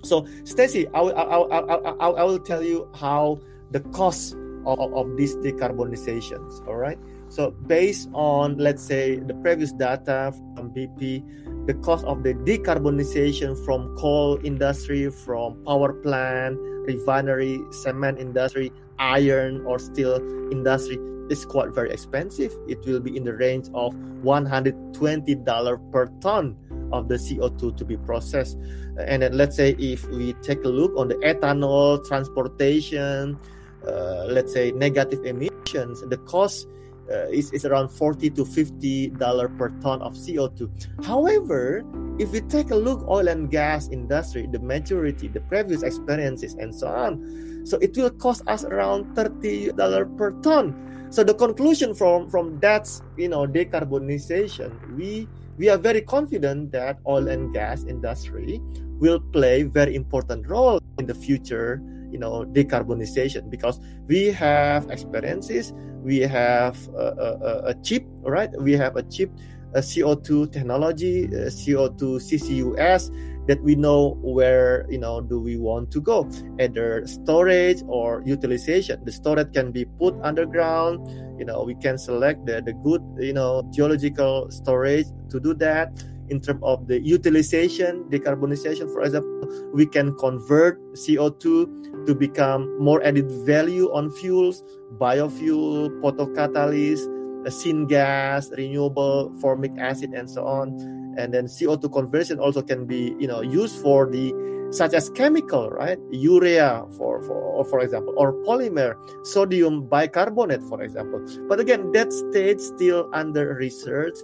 [0.02, 3.40] so, Stacy, I, I, I, I, I, will tell you how
[3.70, 4.34] the cost
[4.66, 6.66] of, of these decarbonizations.
[6.66, 6.98] All right.
[7.28, 13.62] So, based on let's say the previous data from BP, the cost of the decarbonization
[13.64, 20.16] from coal industry, from power plant, refinery, cement industry, iron or steel
[20.50, 20.98] industry
[21.30, 22.52] is quite very expensive.
[22.66, 26.56] It will be in the range of $120 per ton
[26.92, 28.58] of the CO2 to be processed.
[28.98, 33.38] And then let's say if we take a look on the ethanol transportation,
[33.86, 36.68] uh, let's say negative emissions, the cost
[37.10, 40.68] uh, is, is around 40 to 50 dollar per ton of CO2.
[41.04, 41.84] However,
[42.18, 46.74] if we take a look oil and gas industry, the majority, the previous experiences and
[46.74, 50.74] so on, so it will cost us around 30 dollar per ton.
[51.10, 55.28] So the conclusion from from that you know decarbonization, we
[55.58, 58.60] we are very confident that oil and gas industry
[58.98, 65.74] will play very important role in the future you know decarbonization because we have experiences
[66.02, 68.50] we have a, a, a chip right?
[68.60, 69.30] We have a chip
[69.74, 73.10] a co2 technology uh, a co2 ccus
[73.48, 76.30] that we know where you know do we want to go.
[76.60, 79.02] Either storage or utilization.
[79.04, 81.08] The storage can be put underground.
[81.40, 85.90] You know we can select the, the good you know geological storage to do that.
[86.28, 93.02] In terms of the utilization decarbonization for example we can convert co2 to become more
[93.02, 94.62] added value on fuels
[95.00, 97.08] biofuel photocatalyst
[97.48, 100.76] syngas renewable formic acid and so on.
[101.18, 104.32] And then CO2 conversion also can be you know used for the
[104.70, 105.98] such as chemical right?
[106.10, 108.94] Urea for for for example or polymer
[109.24, 111.24] sodium bicarbonate for example.
[111.48, 114.16] But again that stage still under research.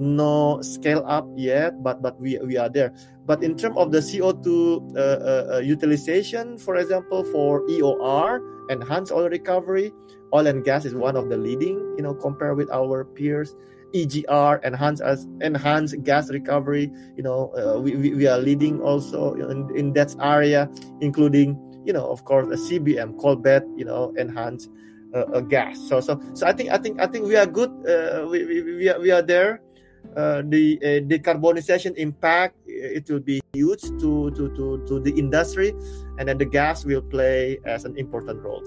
[0.00, 2.92] No scale up yet but but we, we are there.
[3.24, 9.12] But in terms of the co2 uh, uh, uh, utilization for example for eor enhanced
[9.12, 9.92] oil recovery
[10.34, 13.54] oil and gas is one of the leading you know compared with our peers
[13.94, 16.90] EGR, enhanced as enhanced gas recovery.
[17.16, 20.70] You know, uh, we, we, we, are leading also in, in that area,
[21.00, 24.70] including you know, of course, a CBM, coal bed, you know, enhanced
[25.14, 25.78] uh, gas.
[25.88, 27.70] So so so I think I think I think we are good.
[27.86, 29.60] Uh, we, we, we are we are there.
[30.16, 35.72] Uh, the uh, decarbonization impact it will be huge to, to to to the industry,
[36.18, 38.62] and then the gas will play as an important role.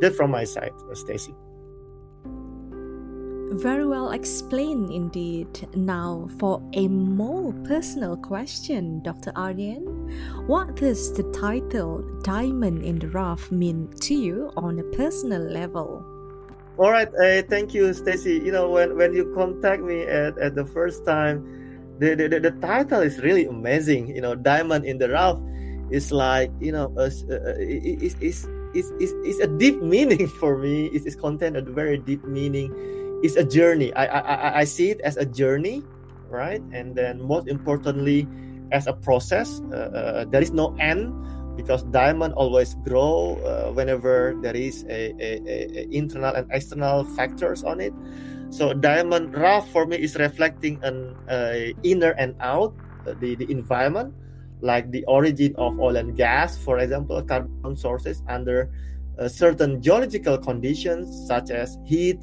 [0.00, 1.34] That from my side, Stacy.
[3.52, 5.68] Very well explained indeed.
[5.74, 9.32] Now, for a more personal question, Dr.
[9.32, 9.84] Ardian,
[10.46, 16.04] what does the title Diamond in the Rough mean to you on a personal level?
[16.78, 18.40] All right, uh, thank you, Stacy.
[18.42, 21.44] You know, when, when you contact me at, at the first time,
[21.98, 24.14] the, the, the, title is really amazing.
[24.14, 25.38] You know, Diamond in the Rough
[25.90, 30.58] is like, you know, a, a, it's, it's, it's, it's, it's a deep meaning for
[30.58, 30.86] me.
[30.86, 32.74] It's, it's content a very deep meaning
[33.22, 33.92] it's a journey.
[33.94, 35.84] I, I I see it as a journey,
[36.28, 36.62] right?
[36.72, 38.26] And then most importantly,
[38.72, 39.60] as a process.
[39.72, 41.12] Uh, uh, there is no end
[41.56, 47.62] because diamond always grow uh, whenever there is a, a, a, internal and external factors
[47.62, 47.92] on it.
[48.50, 51.14] So diamond rough for me is reflecting an
[51.82, 52.74] inner and out
[53.06, 54.14] uh, the the environment,
[54.62, 58.70] like the origin of oil and gas, for example, carbon sources under
[59.18, 62.18] uh, certain geological conditions such as heat,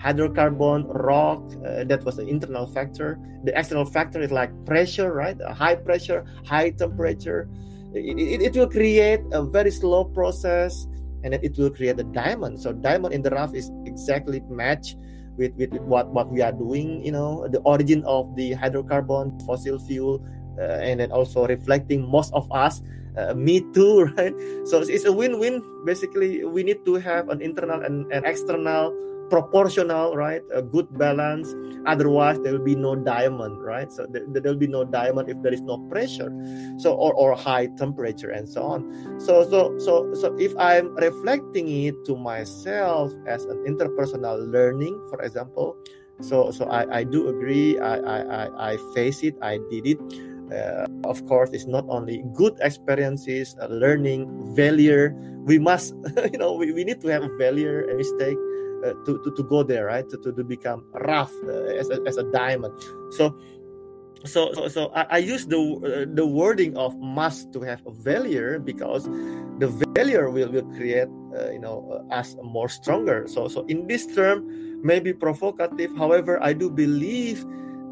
[0.00, 1.42] hydrocarbon, rock.
[1.64, 3.18] Uh, that was the internal factor.
[3.44, 5.36] The external factor is like pressure, right?
[5.42, 7.48] High pressure, high temperature.
[7.94, 10.86] It, it, it, will create a very slow process,
[11.22, 12.60] and then it will create a diamond.
[12.60, 14.94] So diamond in the rough is exactly match
[15.36, 17.04] with, with what what we are doing.
[17.04, 20.24] You know, the origin of the hydrocarbon, fossil fuel,
[20.58, 22.82] uh, and then also reflecting most of us.
[23.16, 24.34] Uh, me too, right?
[24.64, 25.62] So it's a win-win.
[25.84, 28.94] Basically, we need to have an internal and, and external
[29.28, 30.42] proportional right?
[30.52, 31.54] A good balance.
[31.86, 33.90] Otherwise there will be no diamond right?
[33.92, 36.32] So there, there will be no diamond if there is no pressure.
[36.78, 39.20] So or, or high temperature and so on.
[39.20, 45.20] So so so so if i'm reflecting it to myself as an interpersonal learning for
[45.22, 45.76] example
[46.20, 47.78] so so i i do agree.
[47.78, 49.36] I i i face it.
[49.42, 50.00] I did it
[50.52, 55.14] uh, of course it's not only good experiences uh, learning failure.
[55.44, 55.94] We must
[56.32, 58.36] you know we, we need to have a failure a mistake
[58.84, 60.08] uh, to, to to go there right?
[60.08, 62.72] To, to, to become rough uh, as, a, as a diamond.
[63.12, 63.36] So
[64.24, 67.92] so so, so I, I use the uh, the wording of must to have a
[67.92, 69.04] failure because
[69.58, 73.26] the failure will, will create uh, you know us more stronger.
[73.28, 74.48] So so in this term
[74.82, 75.96] maybe provocative.
[75.96, 77.44] However i do believe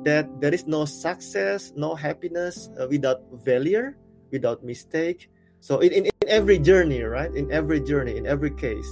[0.06, 3.98] that there is no success, no happiness uh, without failure,
[4.30, 5.28] without mistake.
[5.58, 7.34] So in, in, in every journey, right?
[7.34, 8.86] In every journey, in every case.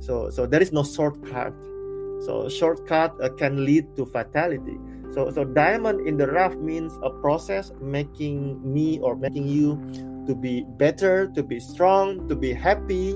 [0.00, 1.52] So so there is no shortcut.
[2.24, 4.80] So shortcut uh, can lead to fatality.
[5.12, 9.76] So so diamond in the rough means a process making me or making you
[10.24, 13.12] to be better, to be strong, to be happy,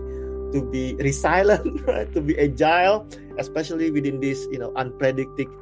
[0.53, 2.13] to be resilient, right?
[2.13, 3.09] To be agile,
[3.41, 5.57] especially within this you know unpredictable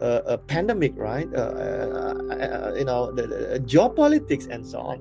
[0.00, 1.28] a pandemic, right?
[1.34, 4.98] Uh, uh, you know, the, the, geopolitics and so on.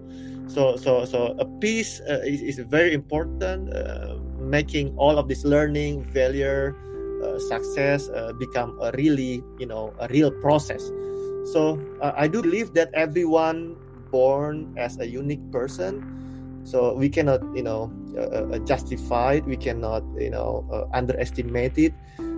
[0.47, 3.73] So, so, so a peace is, is very important.
[4.39, 6.75] making all of this learning, failure,
[7.49, 10.91] success become a really, you know, a real process.
[11.51, 13.75] So I do believe that everyone
[14.11, 16.15] born as a unique person
[16.65, 21.77] so we cannot you know uh, uh, justify it we cannot you know uh, underestimate
[21.77, 21.93] it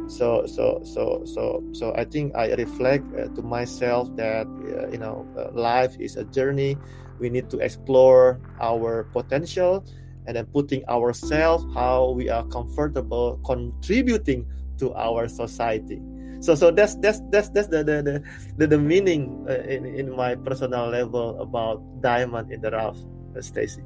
[0.08, 4.98] so so so so so i think i reflect uh, to myself that uh, you
[4.98, 6.78] know uh, life is a journey.
[7.20, 9.84] We need to explore our potential
[10.28, 14.46] and then putting ourselves how we are comfortable contributing
[14.78, 16.00] to our society.
[16.42, 18.22] So so that's that's that's that's the the
[18.58, 22.98] the, the meaning uh, in, in my personal level about diamond in the rough
[23.36, 23.82] uh, stacy.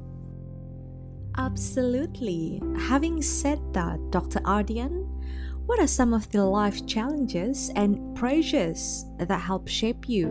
[1.38, 2.60] Absolutely.
[2.76, 5.01] Having said that dr ardian
[5.66, 10.30] what are some of the life challenges and pressures that help shape you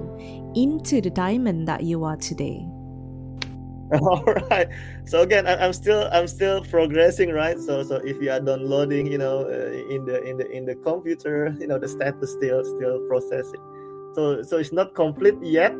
[0.56, 2.68] into the diamond that you are today?
[4.02, 4.68] All right.
[5.06, 7.60] So again, I'm still I'm still progressing, right?
[7.60, 10.76] So so if you are downloading, you know, uh, in the in the in the
[10.76, 13.60] computer, you know, the status still still processing.
[14.16, 15.76] So so it's not complete yet.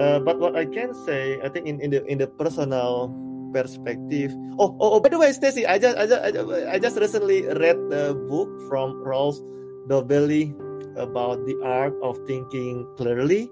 [0.00, 3.12] Uh, but what I can say, I think in, in the in the personal
[3.54, 4.34] perspective.
[4.58, 7.78] Oh, oh, oh by the way, Stacy, I just, I just, I just recently read
[7.88, 9.38] the book from Rolf
[9.86, 10.50] Dobelli
[10.98, 13.48] about the art of thinking clearly.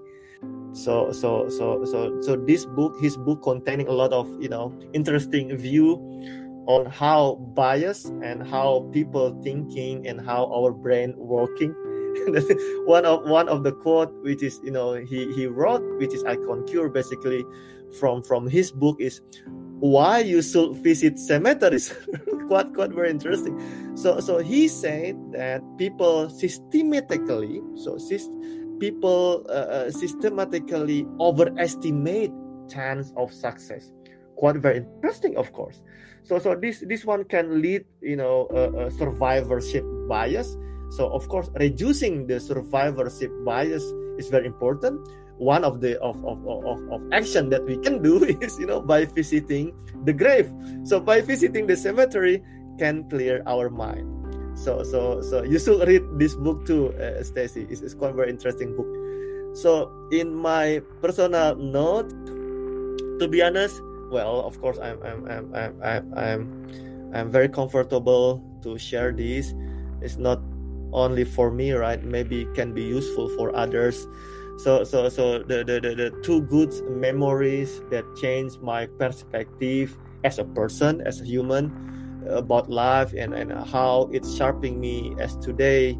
[0.73, 4.75] So, so, so, so, so this book, his book, containing a lot of you know
[4.91, 5.95] interesting view
[6.67, 11.75] on how bias and how people thinking and how our brain working.
[12.85, 16.23] one of one of the quote which is you know he he wrote which is
[16.23, 17.43] I concur basically
[17.99, 19.21] from from his book is
[19.83, 21.93] why you should visit cemeteries?
[22.47, 23.59] Quite quite very interesting.
[23.99, 27.99] So so he said that people systematically so
[28.79, 32.31] people uh, uh, systematically overestimate
[32.71, 33.91] chance of success.
[34.37, 35.83] Quite very interesting of course.
[36.23, 40.55] So so this this one can lead you know a, a survivorship bias.
[40.95, 43.83] So of course reducing the survivorship bias
[44.15, 45.03] is very important
[45.37, 48.81] one of the of, of, of, of action that we can do is you know
[48.81, 49.73] by visiting
[50.05, 50.51] the grave.
[50.83, 52.43] So by visiting the cemetery
[52.77, 54.05] can clear our mind.
[54.57, 57.67] So so so you should read this book too uh, stacy.
[57.69, 58.89] It's, it's quite a very interesting book.
[59.55, 62.09] So in my personal note
[63.19, 63.79] to be honest
[64.09, 66.41] well of course i'm i'm i'm i'm i'm, I'm,
[67.13, 69.53] I'm very comfortable to share this.
[70.01, 70.41] It's not
[70.91, 72.03] only for me right?
[72.03, 74.07] Maybe it can be useful for others
[74.57, 80.39] so so so the, the the, the two good memories that changed my perspective as
[80.39, 81.71] a person as a human
[82.29, 85.97] about life and and how it's sharpening me as today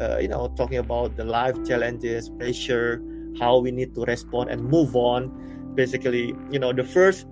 [0.00, 3.02] uh, you know talking about the life challenges pressure
[3.38, 5.30] how we need to respond and move on.
[5.74, 7.26] Basically you know the first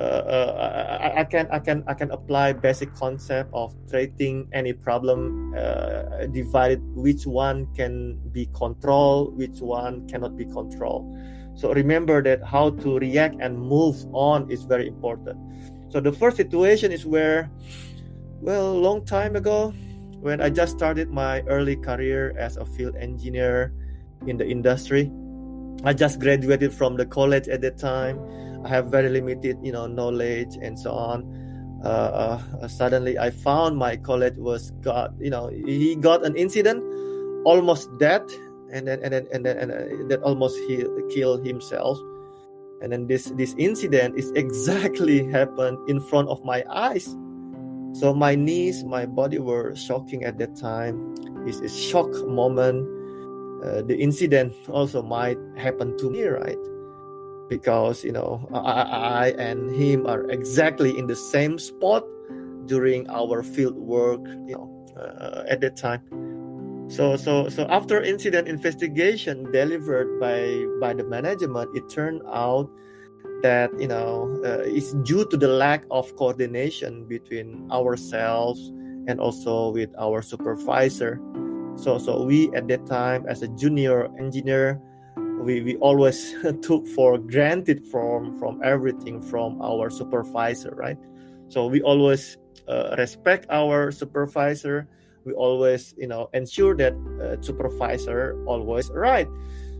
[0.00, 6.26] I, I, can I can I can apply basic concept of treating any problem uh,
[6.32, 11.16] divided which one can be controlled which one cannot be controlled.
[11.54, 15.38] So remember that how to react and move on is very important.
[15.92, 17.50] So the first situation is where
[18.40, 19.74] well long time ago
[20.20, 23.74] when I just started my early career as a field engineer
[24.26, 25.10] in the industry
[25.84, 28.18] I just graduated from the college at that time
[28.64, 31.26] I have very limited, you know, knowledge and so on.
[31.84, 36.82] uh, uh, suddenly I found my colleague was got you know he got an incident
[37.44, 38.22] almost dead
[38.70, 41.98] and then and then and then and uh, that almost he killed himself.
[42.80, 47.06] And then this this incident is exactly happened in front of my eyes.
[47.94, 51.14] So my knees my body were shocking at that time.
[51.46, 52.86] It's a shock moment.
[53.62, 56.58] Uh, the incident also might happen to me right
[57.52, 62.02] because you know I, I and him are exactly in the same spot
[62.64, 66.00] during our field work you know uh, at that time.
[66.88, 72.72] So so so after incident investigation delivered by by the management it turned out
[73.44, 78.72] that you know uh, it's due to the lack of coordination between ourselves
[79.08, 81.20] and also with our supervisor.
[81.76, 84.80] So so we at that time as a junior engineer
[85.42, 90.98] we, we always took for granted from from everything from our supervisor right?
[91.48, 92.38] So we always
[92.68, 94.88] uh, respect our supervisor.
[95.24, 99.28] We always you know ensure that uh, supervisor always right.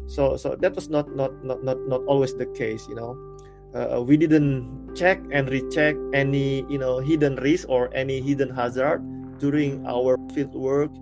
[0.07, 3.17] So so that was not not not not, not always the case you know?
[3.73, 9.01] Uh, we didn't check and recheck any you know hidden risk or any hidden hazard
[9.39, 10.93] during our field work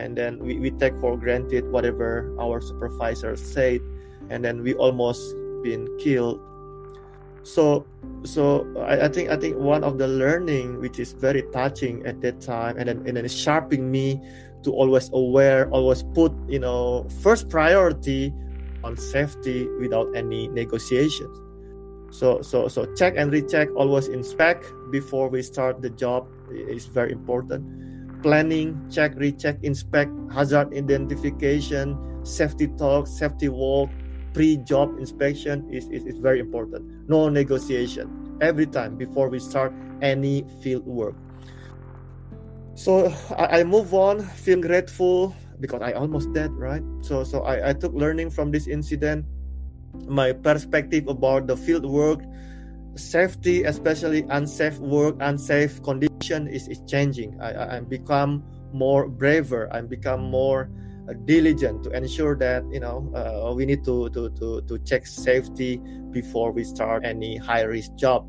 [0.00, 3.80] and then we, we take for granted whatever our supervisor said
[4.30, 5.20] and then we almost
[5.62, 6.40] been killed.
[7.42, 7.86] So
[8.24, 12.20] so I, I think i think one of the learning which is very touching at
[12.20, 14.20] that time and then and then sharpening me
[14.62, 18.32] to always aware always put you know first priority
[18.84, 21.32] on safety without any negotiations.
[22.12, 27.12] So so so check and recheck always inspect before we start the job is very
[27.12, 27.64] important
[28.22, 33.90] planning, check, recheck, inspect, hazard identification, safety talk, safety walk,
[34.32, 37.08] pre-job inspection is, is, is very important.
[37.08, 41.14] No negotiation every time before we start any field work.
[42.74, 46.82] So I, I move on, feel grateful because I almost dead, right?
[47.02, 49.26] So so I, I took learning from this incident,
[50.08, 52.20] my perspective about the field work
[52.96, 57.40] safety, especially unsafe work, unsafe condition is, is changing.
[57.40, 59.68] I, I become more braver.
[59.72, 60.70] I become more
[61.08, 65.06] uh, diligent to ensure that you know uh, we need to, to to to check
[65.06, 65.80] safety
[66.10, 68.26] before we start any high risk job.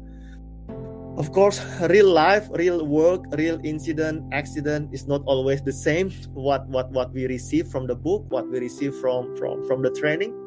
[1.17, 6.09] Of course, real life, real work, real incident, accident is not always the same.
[6.33, 9.91] What what what we receive from the book, what we receive from from from the
[9.91, 10.40] training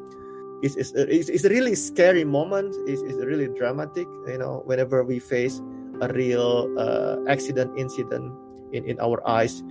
[0.73, 2.75] it's, it's, it's, a really scary moment.
[2.87, 5.61] It's, it's really dramatic you know whenever we face
[6.01, 8.33] a real uh, accident incident
[8.73, 9.63] in, in our eyes.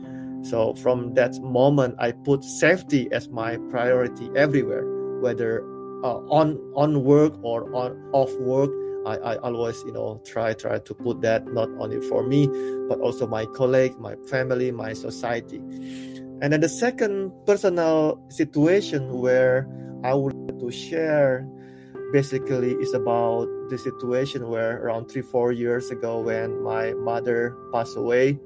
[0.42, 4.84] So from that moment i put safety as my priority everywhere
[5.20, 5.64] whether
[6.04, 8.70] uh, on on work or on off work.
[9.06, 12.46] I, I always you know try try to put that not only for me
[12.88, 15.58] but also my colleague my family my society.
[16.40, 19.68] And then the second personal situation where
[20.04, 21.46] I would to share
[22.12, 27.96] basically is about the situation where around three, four years ago when my mother passed
[27.96, 28.38] away.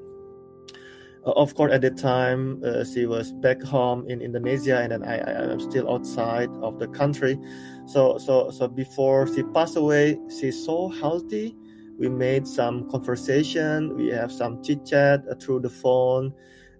[1.26, 5.02] Uh, of course, at the time uh, she was back home in Indonesia, and then
[5.04, 7.38] I, I am still outside of the country.
[7.86, 11.56] So, so, so before she passed away, she's so healthy.
[11.98, 13.96] We made some conversation.
[13.96, 16.32] We have some chit chat through the phone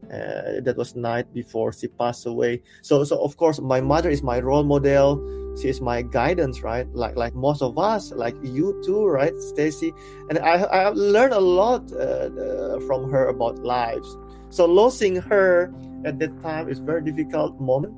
[0.07, 2.63] uh, that was night before she passed away.
[2.83, 5.21] So so of course my mother is my role model.
[5.61, 6.87] She is my guidance right?
[6.95, 9.93] Like like most of us like you too right stacy?
[10.31, 14.17] And i i learned a lot uh, uh, from her about lives.
[14.51, 15.73] So losing her
[16.05, 17.95] at that time is very difficult moment.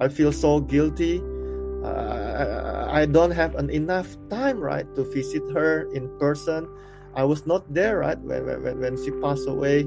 [0.00, 1.22] I feel so guilty.
[1.84, 6.68] Uh, I, don't have an enough time right to visit her in person.
[7.14, 9.86] I was not there right when, when, when she passed away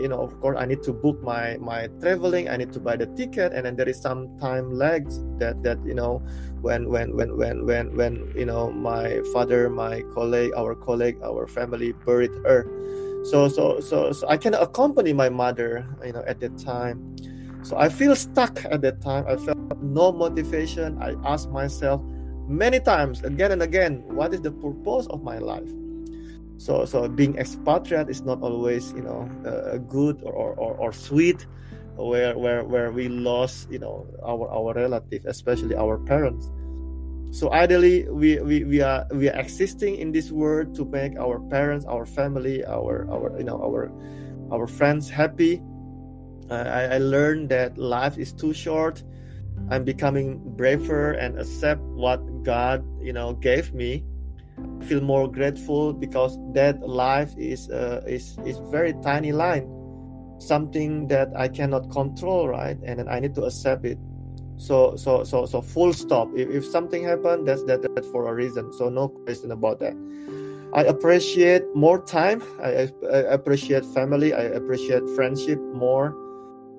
[0.00, 2.96] you know of course i need to book my my traveling i need to buy
[2.96, 6.22] the ticket and then there is some time lags that that you know
[6.62, 11.46] when when when when when when you know my father my colleague our colleague our
[11.46, 12.64] family buried her.
[13.24, 17.16] So so so so i can accompany my mother you know at that time.
[17.62, 19.26] So i feel stuck at that time.
[19.26, 20.98] I felt no motivation.
[21.02, 22.00] I asked myself
[22.46, 25.70] many times again and again what is the purpose of my life
[26.62, 31.44] so so being expatriate is not always you know uh, good or, or, or sweet
[31.96, 36.50] where where where we lost you know our our relative especially our parents.
[37.32, 41.40] So ideally we, we we are we are existing in this world to make our
[41.50, 43.90] parents our family our our you know our
[44.52, 45.60] our friends happy.
[46.48, 49.02] I, I learned that life is too short.
[49.70, 54.04] I'm becoming braver and accept what god you know gave me
[54.84, 59.68] feel more grateful because that life is uh, is is very tiny line.
[60.38, 62.76] Something that i cannot control right?
[62.84, 63.98] And then i need to accept it.
[64.56, 66.28] So so so so full stop.
[66.36, 68.72] If, if something happened that's that that's for a reason.
[68.72, 69.94] So no question about that.
[70.74, 72.42] I appreciate more time.
[72.62, 74.32] I, I appreciate family.
[74.32, 76.16] I appreciate friendship more.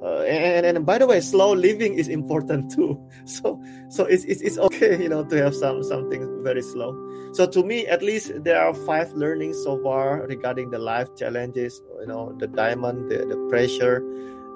[0.02, 3.00] Uh, and, and by the way slow living is important too.
[3.26, 6.92] So so it's, it's it's okay you know to have some something very slow
[7.34, 11.82] so to me at least there are five learnings so far regarding the life challenges
[12.00, 14.02] you know the diamond the, the pressure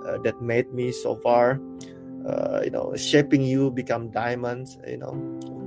[0.05, 1.59] uh, that made me so far
[2.28, 5.13] uh, you know shaping you become diamonds you know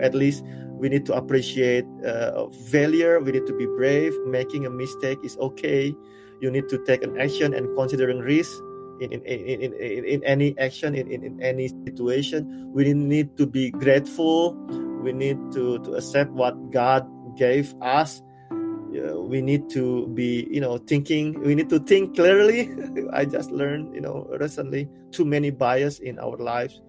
[0.00, 0.44] at least
[0.80, 5.36] we need to appreciate uh, failure we need to be brave making a mistake is
[5.38, 5.94] okay
[6.40, 8.52] you need to take an action and considering risk
[9.00, 12.70] in, in, in, in, in, any action, in, in, in any situation.
[12.72, 14.56] We need to be grateful.
[15.02, 18.22] We need to, to accept what God gave us.
[18.50, 21.40] Uh, we need to be, you know, thinking.
[21.40, 22.70] We need to think clearly.
[23.12, 26.82] I just learned, you know, recently too many bias in our lives,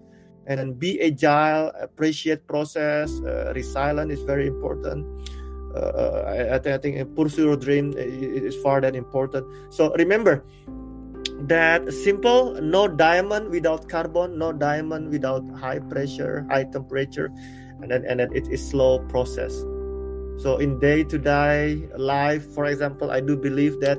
[0.46, 3.20] and be agile, appreciate process.
[3.22, 5.06] Uh, resilient is very important.
[5.76, 9.46] Uh, I, I, think, I think pursue your dream is far that important.
[9.72, 10.44] So remember,
[11.46, 17.32] that simple no diamond without carbon no diamond without high pressure high temperature
[17.82, 19.52] and then and then it is slow process.
[20.38, 23.98] So in day to day life for example i do believe that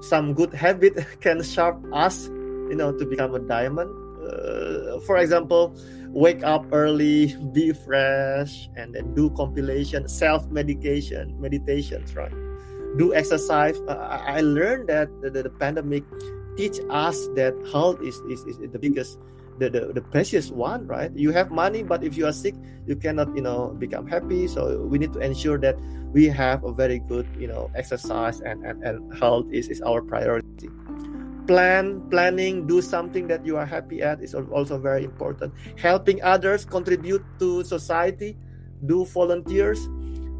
[0.00, 2.28] some good habit can sharp us
[2.68, 3.92] you know to become a diamond.
[4.18, 5.72] Uh, for example
[6.10, 12.32] wake up early be fresh and then do compilation self medication meditations right?
[12.96, 13.80] Do exercise.
[13.86, 13.94] Uh,
[14.26, 16.04] i learned that the, the, the pandemic
[16.56, 19.18] teach us that health is, is, is the biggest
[19.58, 21.10] the, the, the precious one right?
[21.14, 22.54] You have money but if you are sick
[22.86, 24.46] you cannot you know become happy.
[24.48, 25.78] So we need to ensure that
[26.12, 30.02] we have a very good you know exercise and and, and health is, is our
[30.02, 30.70] priority.
[31.46, 35.52] Plan planning do something that you are happy at is also very important.
[35.76, 38.36] Helping others contribute to society
[38.86, 39.88] do volunteers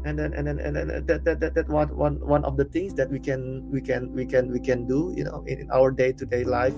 [0.05, 2.65] and then and then and then that that that, that one, one one of the
[2.65, 5.71] things that we can we can we can we can do you know in, in
[5.71, 6.75] our day-to-day life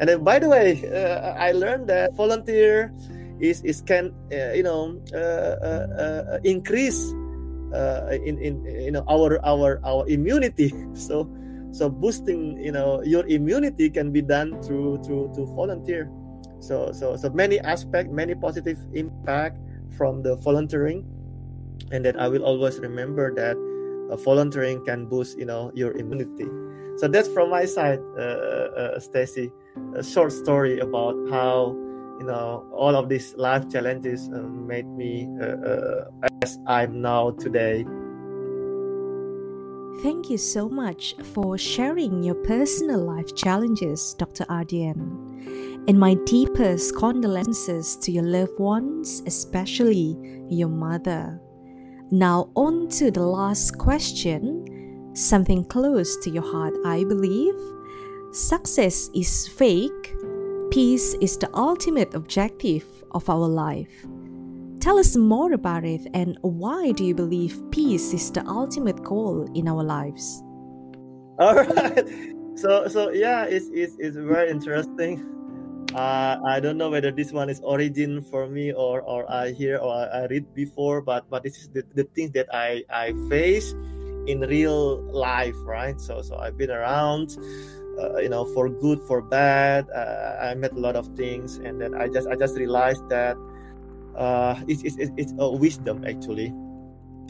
[0.00, 2.92] and then by the way uh, i learned that volunteer
[3.40, 7.14] is is can uh, you know uh, uh, uh increase
[7.74, 11.28] uh, in in you know our our our immunity so
[11.70, 16.10] so boosting you know your immunity can be done through through to volunteer
[16.58, 19.58] so so so many aspect many positive impact
[19.96, 21.04] from the volunteering
[21.92, 23.56] and that I will always remember that
[24.24, 26.48] volunteering can boost you know your immunity.
[26.96, 28.00] So that's from my side,
[28.98, 29.52] Stacy.
[29.94, 31.74] A short story about how
[32.18, 36.04] you know all of these life challenges uh, made me uh, uh,
[36.42, 37.84] as I'm now today.
[40.02, 44.44] Thank you so much for sharing your personal life challenges, Dr.
[44.44, 45.00] Ardian.
[45.88, 50.16] And my deepest condolences to your loved ones, especially
[50.48, 51.40] your mother.
[52.12, 57.56] Now, on to the last question, something close to your heart, I believe.
[58.38, 60.14] Success is fake,
[60.70, 64.06] peace is the ultimate objective of our life.
[64.78, 69.50] Tell us more about it and why do you believe peace is the ultimate goal
[69.56, 70.40] in our lives?
[71.40, 72.06] All right.
[72.54, 75.18] So so yeah, it's it's, it's very interesting
[75.94, 79.78] uh, I don't know whether this one is origin for me or or I hear
[79.78, 83.14] or I, I read before, but but this is the, the things that I I
[83.28, 83.74] face
[84.26, 85.98] in real life, right?
[86.00, 87.34] So so I've been around,
[88.00, 89.88] uh, you know, for good for bad.
[89.90, 93.36] Uh, I met a lot of things, and then I just I just realized that
[94.16, 96.54] uh, it's, it's it's a wisdom actually.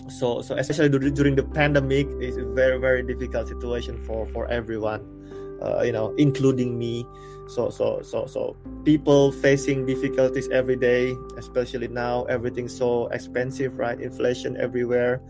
[0.08, 5.18] So so especially during the pandemic, it's a very very difficult situation for for everyone
[5.62, 7.06] uh, you know including me
[7.48, 14.00] so so so so people facing difficulties every day especially now everything's so expensive right
[14.00, 15.20] inflation everywhere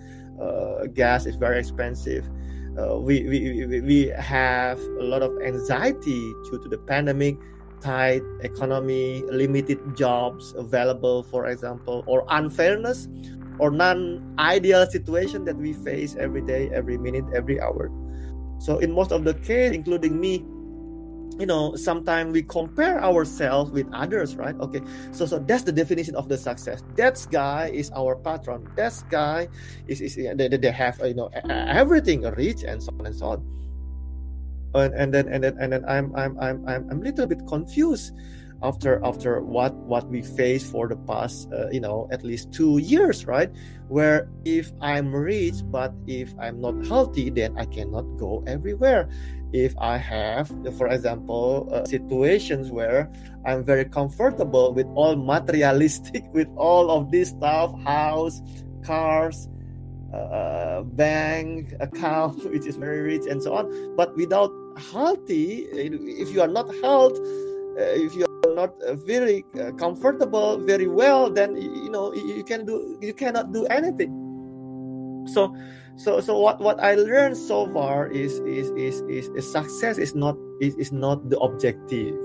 [0.41, 2.29] uh, gas is very expensive
[2.77, 7.37] Uh, we, we we have a lot of anxiety due to the pandemic
[7.81, 13.09] tight economy limited jobs available for example or unfairness
[13.59, 17.91] or non-ideal situation that we face every day every minute every hour.
[18.59, 20.45] So in most of the case, including me,
[21.39, 24.59] you know, sometimes we compare ourselves with others, right?
[24.61, 24.81] Okay,
[25.13, 26.83] so so that's the definition of the success.
[26.97, 28.69] That guy is our patron.
[28.77, 29.49] That guy
[29.87, 33.41] is is they, they have you know everything rich and so on and so on.
[34.75, 37.47] And, and then and then and then I'm I'm I'm I'm I'm a little bit
[37.47, 38.13] confused.
[38.63, 42.79] after after what what we faced for the past uh, you know at least two
[42.79, 43.51] years right
[43.87, 49.09] where if i'm rich but if i'm not healthy then i cannot go everywhere
[49.53, 53.11] if i have for example uh, situations where
[53.47, 58.43] i'm very comfortable with all materialistic with all of this stuff house
[58.85, 59.49] cars
[60.13, 63.97] uh, bank account which is very rich and so on.
[63.97, 64.51] But without
[64.93, 70.59] healthy if you are not health uh, if you are not uh, very uh, comfortable
[70.59, 74.28] very well then you know you can do you cannot do anything
[75.29, 75.55] so
[75.97, 80.15] so so what what i learned so far is is is is, is success is
[80.15, 82.17] not is, is not the objective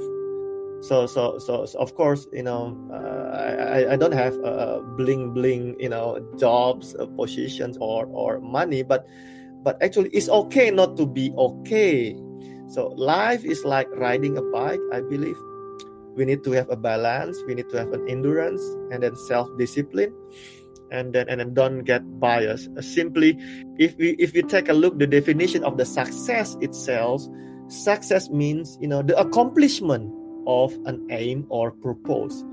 [0.82, 5.34] so so so, so of course you know uh, I, I don't have a bling
[5.34, 9.08] bling you know jobs uh, positions or or money but
[9.64, 12.16] but actually it's okay not to be okay
[12.74, 15.38] so life is like riding a bike, I believe.
[16.16, 20.14] We need to have a balance, we need to have an endurance and then self-discipline.
[20.94, 22.70] And then and then don't get biased.
[22.78, 23.34] Simply,
[23.82, 27.26] if we if we take a look the definition of the success itself,
[27.68, 30.14] success means you know the accomplishment
[30.46, 32.44] of an aim or purpose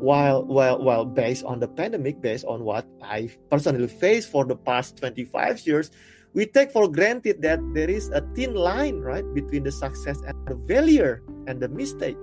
[0.00, 4.56] while while while based on the pandemic based on what i personally faced for the
[4.56, 5.90] past 25 years
[6.34, 10.34] we take for granted that there is a thin line right between the success and
[10.46, 12.16] the failure and the mistake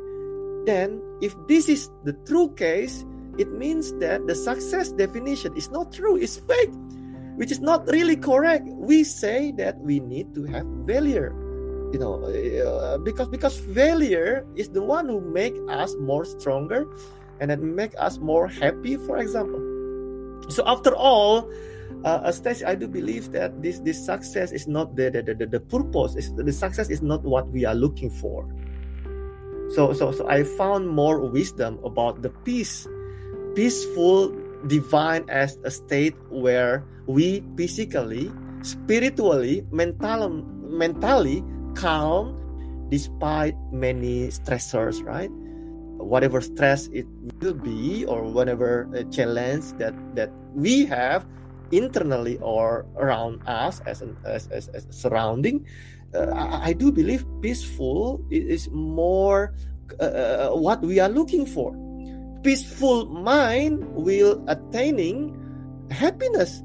[0.65, 3.05] then if this is the true case
[3.37, 6.73] it means that the success definition is not true it's fake
[7.35, 11.35] which is not really correct we say that we need to have failure
[11.91, 16.87] you know uh, because because failure is the one who make us more stronger
[17.39, 19.59] and then make us more happy for example
[20.49, 21.49] so after all
[22.03, 25.59] uh, Stacy, I do believe that this this success is not the the, the, the
[25.59, 26.15] purpose.
[26.15, 28.45] It's, the success is not what we are looking for.
[29.73, 32.87] So so so I found more wisdom about the peace,
[33.55, 34.35] peaceful,
[34.67, 38.31] divine as a state where we physically,
[38.61, 40.29] spiritually, mental,
[40.67, 41.43] mentally
[41.75, 42.35] calm
[42.89, 45.31] despite many stressors, right?
[45.97, 47.07] Whatever stress it
[47.41, 51.25] will be, or whatever challenge that that we have,
[51.71, 55.65] internally or around us as an as, as, as surrounding
[56.13, 59.53] uh, I, I, do believe peaceful is more
[59.99, 61.73] uh, uh, what we are looking for
[62.45, 65.33] peaceful mind will attaining
[65.89, 66.61] happiness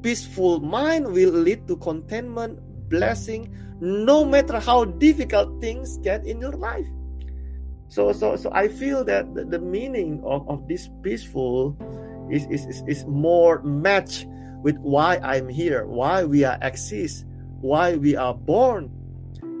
[0.00, 2.58] peaceful mind will lead to contentment
[2.88, 6.88] blessing no matter how difficult things get in your life
[7.88, 11.76] so so so i feel that the, the meaning of, of this peaceful
[12.30, 14.26] is, is, is more match
[14.62, 17.24] with why I'm here, why we are exist,
[17.60, 18.90] why we are born.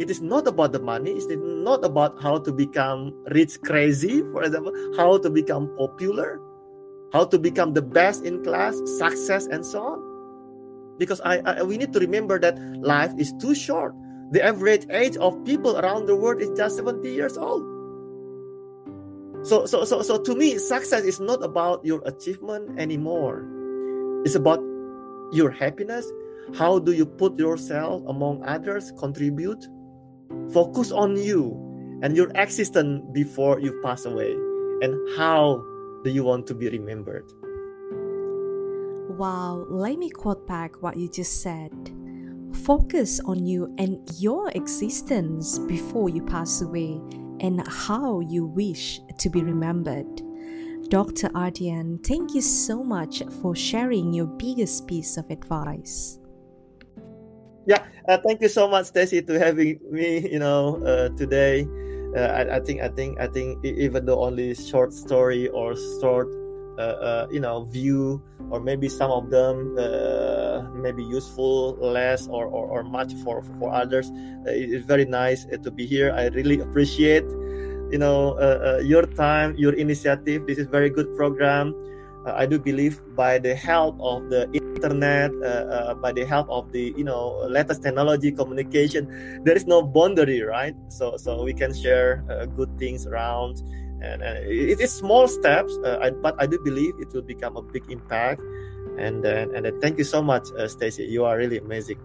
[0.00, 1.12] It is not about the money.
[1.12, 6.40] It's not about how to become rich crazy, for example, how to become popular,
[7.12, 10.96] how to become the best in class, success, and so on.
[10.96, 13.92] Because I, I we need to remember that life is too short.
[14.32, 17.60] The average age of people around the world is just 70 years old.
[19.44, 23.44] So, so, so, so to me, success is not about your achievement anymore.
[24.24, 24.60] It's about
[25.32, 26.10] your happiness.
[26.56, 29.68] How do you put yourself among others, contribute?
[30.52, 31.54] Focus on you
[32.02, 34.32] and your existence before you pass away.
[34.82, 35.62] And how
[36.04, 37.30] do you want to be remembered?
[39.18, 41.72] Wow, let me quote back what you just said.
[42.64, 47.00] Focus on you and your existence before you pass away
[47.40, 50.22] and how you wish to be remembered.
[50.88, 51.28] Dr.
[51.30, 56.19] Ardian, thank you so much for sharing your biggest piece of advice.
[57.70, 60.26] Yeah, uh, thank you so much, Stacy, to having me.
[60.26, 61.70] You know, uh, today.
[62.10, 66.26] Uh, I, I, think I think I think even though only short story or short
[66.74, 72.46] uh, uh, you know view or maybe some of them uh, maybe useful less or,
[72.46, 74.10] or, or much for for others
[74.46, 77.22] it's very nice to be here i really appreciate
[77.92, 78.34] you know
[78.82, 81.74] your time your initiative this is very good program
[82.26, 84.48] i do believe by the help of the
[84.80, 85.28] internet
[86.00, 89.04] by the help of the you know latest technology communication
[89.44, 90.74] there is no boundary right?
[90.88, 92.24] So so we can share
[92.56, 93.60] good things around.
[94.00, 97.56] And, and it is small steps uh, I, but i do believe it will become
[97.56, 98.40] a big impact.
[98.96, 102.00] And uh, and uh, thank you so much uh, stacy you are really amazing.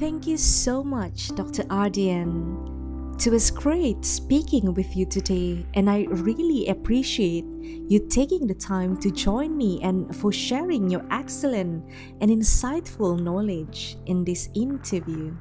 [0.00, 2.75] Thank you so much dr ardian
[3.24, 7.46] it was great speaking with you today, and I really appreciate
[7.88, 11.88] you taking the time to join me and for sharing your excellent
[12.20, 15.34] and insightful knowledge in this interview.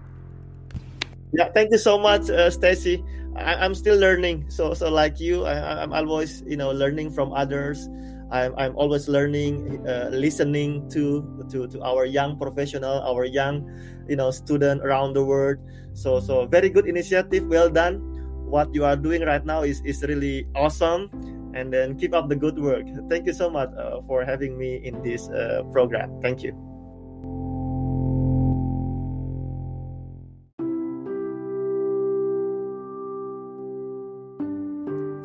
[1.33, 3.03] Yeah, thank you so much, uh, Stacy.
[3.35, 4.45] I, am still learning.
[4.49, 7.89] So, so like you, I, am always, you know, learning from others.
[8.31, 13.67] I'm, I'm always learning, uh, listening to, to to our young professional, our young,
[14.07, 15.57] you know, student around the world.
[15.93, 17.47] So, so very good initiative.
[17.47, 17.99] Well done.
[18.45, 21.09] What you are doing right now is is really awesome.
[21.55, 22.83] And then keep up the good work.
[23.09, 26.19] Thank you so much uh, for having me in this uh, program.
[26.21, 26.51] Thank you.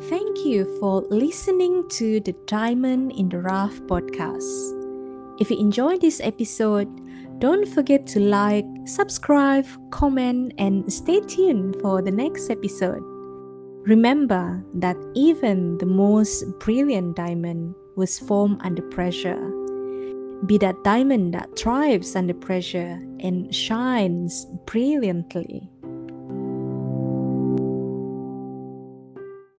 [0.09, 4.79] Thank you for listening to the Diamond in the Rough podcast.
[5.39, 6.89] If you enjoyed this episode,
[7.41, 13.01] don't forget to like, subscribe, comment, and stay tuned for the next episode.
[13.87, 19.41] Remember that even the most brilliant diamond was formed under pressure.
[20.45, 25.70] Be that diamond that thrives under pressure and shines brilliantly.